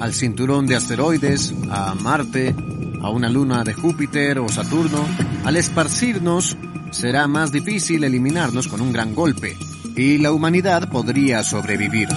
al 0.00 0.14
cinturón 0.14 0.66
de 0.66 0.74
asteroides, 0.74 1.54
a 1.70 1.94
Marte, 1.94 2.56
a 3.02 3.10
una 3.10 3.28
luna 3.28 3.62
de 3.62 3.74
Júpiter 3.74 4.38
o 4.38 4.48
Saturno, 4.48 5.04
al 5.44 5.56
esparcirnos 5.56 6.56
será 6.90 7.28
más 7.28 7.52
difícil 7.52 8.04
eliminarnos 8.04 8.68
con 8.68 8.80
un 8.80 8.92
gran 8.92 9.14
golpe, 9.14 9.58
y 9.94 10.16
la 10.16 10.32
humanidad 10.32 10.88
podría 10.88 11.42
sobrevivir. 11.42 12.08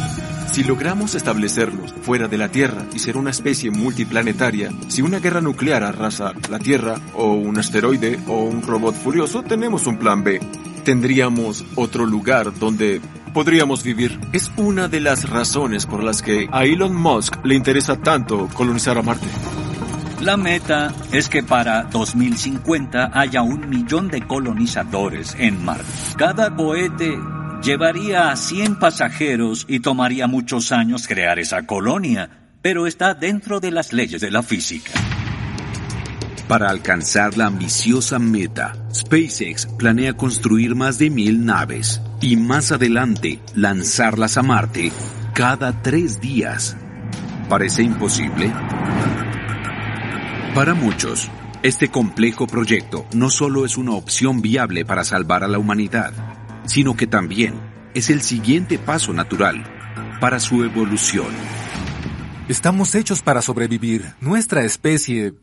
Si 0.56 0.64
logramos 0.64 1.16
establecernos 1.16 1.94
fuera 2.02 2.30
de 2.30 2.38
la 2.38 2.48
Tierra 2.48 2.86
y 2.94 3.00
ser 3.00 3.18
una 3.18 3.32
especie 3.32 3.72
multiplanetaria, 3.72 4.72
si 4.88 5.02
una 5.02 5.20
guerra 5.20 5.42
nuclear 5.42 5.84
arrasa 5.84 6.32
la 6.50 6.60
Tierra, 6.60 6.96
o 7.14 7.34
un 7.34 7.60
asteroide, 7.60 8.22
o 8.26 8.44
un 8.44 8.62
robot 8.62 8.96
furioso, 8.96 9.44
tenemos 9.44 9.86
un 9.86 9.98
plan 9.98 10.24
B. 10.24 10.40
Tendríamos 10.86 11.66
otro 11.76 12.06
lugar 12.06 12.58
donde 12.58 13.02
podríamos 13.34 13.84
vivir. 13.84 14.18
Es 14.32 14.50
una 14.56 14.88
de 14.88 15.02
las 15.02 15.30
razones 15.30 15.86
por 15.86 16.02
las 16.02 16.22
que 16.22 16.48
a 16.50 16.64
Elon 16.64 16.96
Musk 16.96 17.36
le 17.44 17.56
interesa 17.56 17.98
tanto 17.98 18.48
colonizar 18.54 18.98
a 18.98 19.02
Marte. 19.02 19.28
La 20.22 20.38
meta 20.38 20.94
es 21.12 21.28
que 21.28 21.44
para 21.44 21.84
2050 21.84 23.12
haya 23.14 23.42
un 23.42 23.70
millón 23.70 24.08
de 24.08 24.26
colonizadores 24.26 25.36
en 25.38 25.66
Marte. 25.66 25.84
Cada 26.16 26.56
cohete 26.56 27.20
Llevaría 27.66 28.30
a 28.30 28.36
100 28.36 28.78
pasajeros 28.78 29.66
y 29.68 29.80
tomaría 29.80 30.28
muchos 30.28 30.72
años 30.72 31.08
crear 31.08 31.40
esa 31.40 31.66
colonia, 31.66 32.52
pero 32.62 32.86
está 32.86 33.16
dentro 33.16 33.60
de 33.60 33.72
las 33.72 33.92
leyes 33.92 34.22
de 34.22 34.30
la 34.30 34.44
física. 34.44 34.92
Para 36.48 36.70
alcanzar 36.70 37.40
la 37.40 37.48
ambiciosa 37.48 38.20
meta, 38.20 38.76
SpaceX 38.94 39.66
planea 39.66 40.14
construir 40.14 40.76
más 40.76 41.00
de 41.00 41.10
mil 41.10 41.44
naves 41.44 42.04
y 42.22 42.36
más 42.36 42.72
adelante 42.72 43.40
lanzarlas 43.56 44.38
a 44.38 44.44
Marte 44.44 44.92
cada 45.34 45.82
tres 45.82 46.22
días. 46.22 46.78
¿Parece 47.50 47.82
imposible? 47.82 48.54
Para 50.54 50.76
muchos, 50.76 51.32
este 51.64 51.88
complejo 51.88 52.46
proyecto 52.46 53.08
no 53.16 53.32
solo 53.32 53.66
es 53.66 53.76
una 53.76 53.94
opción 53.94 54.44
viable 54.44 54.86
para 54.86 55.04
salvar 55.04 55.44
a 55.44 55.48
la 55.48 55.58
humanidad, 55.58 56.14
sino 56.66 56.96
que 56.96 57.08
también 57.08 57.54
es 57.94 58.10
el 58.10 58.22
siguiente 58.22 58.78
paso 58.78 59.14
natural 59.14 59.64
para 60.20 60.40
su 60.40 60.64
evolución. 60.64 61.28
Estamos 62.48 62.94
hechos 62.96 63.22
para 63.22 63.42
sobrevivir. 63.42 64.14
Nuestra 64.20 64.64
especie 64.64 65.34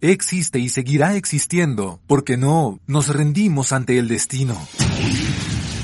existe 0.00 0.58
y 0.58 0.68
seguirá 0.68 1.14
existiendo 1.14 2.00
porque 2.06 2.36
no 2.36 2.80
nos 2.86 3.08
rendimos 3.08 3.72
ante 3.72 3.98
el 3.98 4.08
destino. 4.08 4.56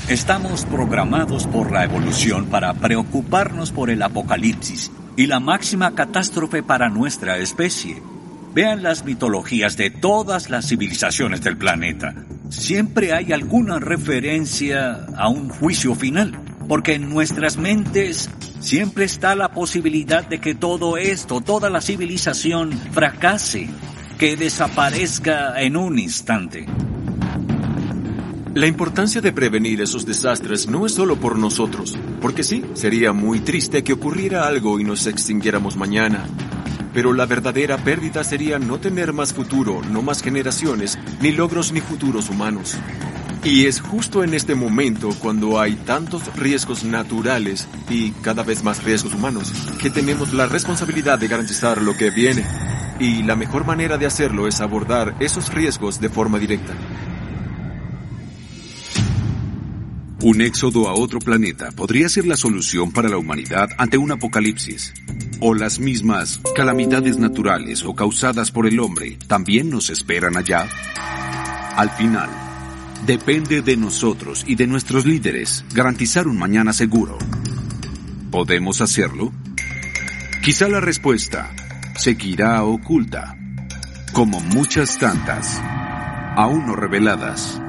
Estamos 0.09 0.65
programados 0.65 1.47
por 1.47 1.71
la 1.71 1.83
evolución 1.83 2.45
para 2.45 2.73
preocuparnos 2.73 3.71
por 3.71 3.89
el 3.89 4.01
apocalipsis 4.01 4.91
y 5.17 5.27
la 5.27 5.39
máxima 5.39 5.95
catástrofe 5.95 6.63
para 6.63 6.89
nuestra 6.89 7.37
especie. 7.37 8.01
Vean 8.53 8.83
las 8.83 9.03
mitologías 9.03 9.75
de 9.77 9.89
todas 9.89 10.49
las 10.49 10.67
civilizaciones 10.67 11.41
del 11.41 11.57
planeta. 11.57 12.15
Siempre 12.49 13.13
hay 13.13 13.33
alguna 13.33 13.79
referencia 13.79 15.05
a 15.15 15.29
un 15.29 15.49
juicio 15.49 15.95
final, 15.95 16.39
porque 16.67 16.95
en 16.95 17.09
nuestras 17.09 17.57
mentes 17.57 18.29
siempre 18.59 19.05
está 19.05 19.35
la 19.35 19.51
posibilidad 19.51 20.25
de 20.25 20.39
que 20.39 20.55
todo 20.55 20.97
esto, 20.97 21.41
toda 21.41 21.69
la 21.69 21.81
civilización 21.81 22.71
fracase, 22.71 23.69
que 24.17 24.35
desaparezca 24.35 25.61
en 25.61 25.77
un 25.77 25.99
instante. 25.99 26.65
La 28.55 28.65
importancia 28.65 29.21
de 29.21 29.31
prevenir 29.31 29.81
esos 29.81 30.05
desastres 30.05 30.67
no 30.67 30.87
es 30.87 30.93
solo 30.93 31.17
por 31.17 31.37
nosotros, 31.37 31.95
porque 32.19 32.43
sí, 32.43 32.63
sería 32.73 33.13
muy 33.13 33.41
triste 33.41 33.83
que 33.83 33.93
ocurriera 33.93 34.47
algo 34.47 34.79
y 34.79 34.83
nos 34.83 35.05
extinguiéramos 35.05 35.77
mañana, 35.77 36.25
pero 36.93 37.13
la 37.13 37.25
verdadera 37.25 37.77
pérdida 37.77 38.23
sería 38.23 38.59
no 38.59 38.79
tener 38.79 39.13
más 39.13 39.33
futuro, 39.33 39.81
no 39.91 40.01
más 40.01 40.21
generaciones, 40.21 40.97
ni 41.21 41.31
logros 41.31 41.71
ni 41.71 41.81
futuros 41.81 42.29
humanos. 42.29 42.77
Y 43.43 43.65
es 43.65 43.79
justo 43.79 44.23
en 44.23 44.33
este 44.33 44.55
momento, 44.55 45.09
cuando 45.19 45.59
hay 45.59 45.75
tantos 45.75 46.35
riesgos 46.35 46.83
naturales 46.83 47.67
y 47.89 48.11
cada 48.11 48.43
vez 48.43 48.63
más 48.63 48.83
riesgos 48.83 49.13
humanos, 49.13 49.53
que 49.79 49.89
tenemos 49.89 50.33
la 50.33 50.47
responsabilidad 50.47 51.17
de 51.19 51.27
garantizar 51.27 51.81
lo 51.81 51.95
que 51.95 52.09
viene. 52.09 52.45
Y 52.99 53.23
la 53.23 53.35
mejor 53.35 53.65
manera 53.65 53.97
de 53.97 54.05
hacerlo 54.05 54.47
es 54.47 54.59
abordar 54.59 55.15
esos 55.19 55.53
riesgos 55.53 56.01
de 56.01 56.09
forma 56.09 56.39
directa. 56.39 56.73
Un 60.19 60.41
éxodo 60.41 60.89
a 60.89 60.93
otro 60.93 61.19
planeta 61.19 61.69
podría 61.71 62.09
ser 62.09 62.25
la 62.25 62.35
solución 62.35 62.91
para 62.91 63.07
la 63.07 63.19
humanidad 63.19 63.69
ante 63.77 63.99
un 63.99 64.11
apocalipsis. 64.11 64.93
O 65.39 65.53
las 65.53 65.79
mismas 65.79 66.41
calamidades 66.55 67.19
naturales 67.19 67.83
o 67.83 67.93
causadas 67.93 68.49
por 68.49 68.65
el 68.65 68.79
hombre 68.79 69.19
también 69.27 69.69
nos 69.69 69.91
esperan 69.91 70.35
allá. 70.35 70.67
Al 71.75 71.91
final, 71.91 72.29
depende 73.05 73.61
de 73.61 73.77
nosotros 73.77 74.43
y 74.47 74.55
de 74.55 74.65
nuestros 74.65 75.05
líderes 75.05 75.63
garantizar 75.71 76.27
un 76.27 76.39
mañana 76.39 76.73
seguro. 76.73 77.19
¿Podemos 78.31 78.81
hacerlo? 78.81 79.31
Quizá 80.43 80.67
la 80.67 80.79
respuesta 80.79 81.53
seguirá 81.95 82.63
oculta, 82.63 83.37
como 84.13 84.39
muchas 84.39 84.97
tantas, 84.97 85.61
aún 86.35 86.65
no 86.65 86.75
reveladas. 86.75 87.61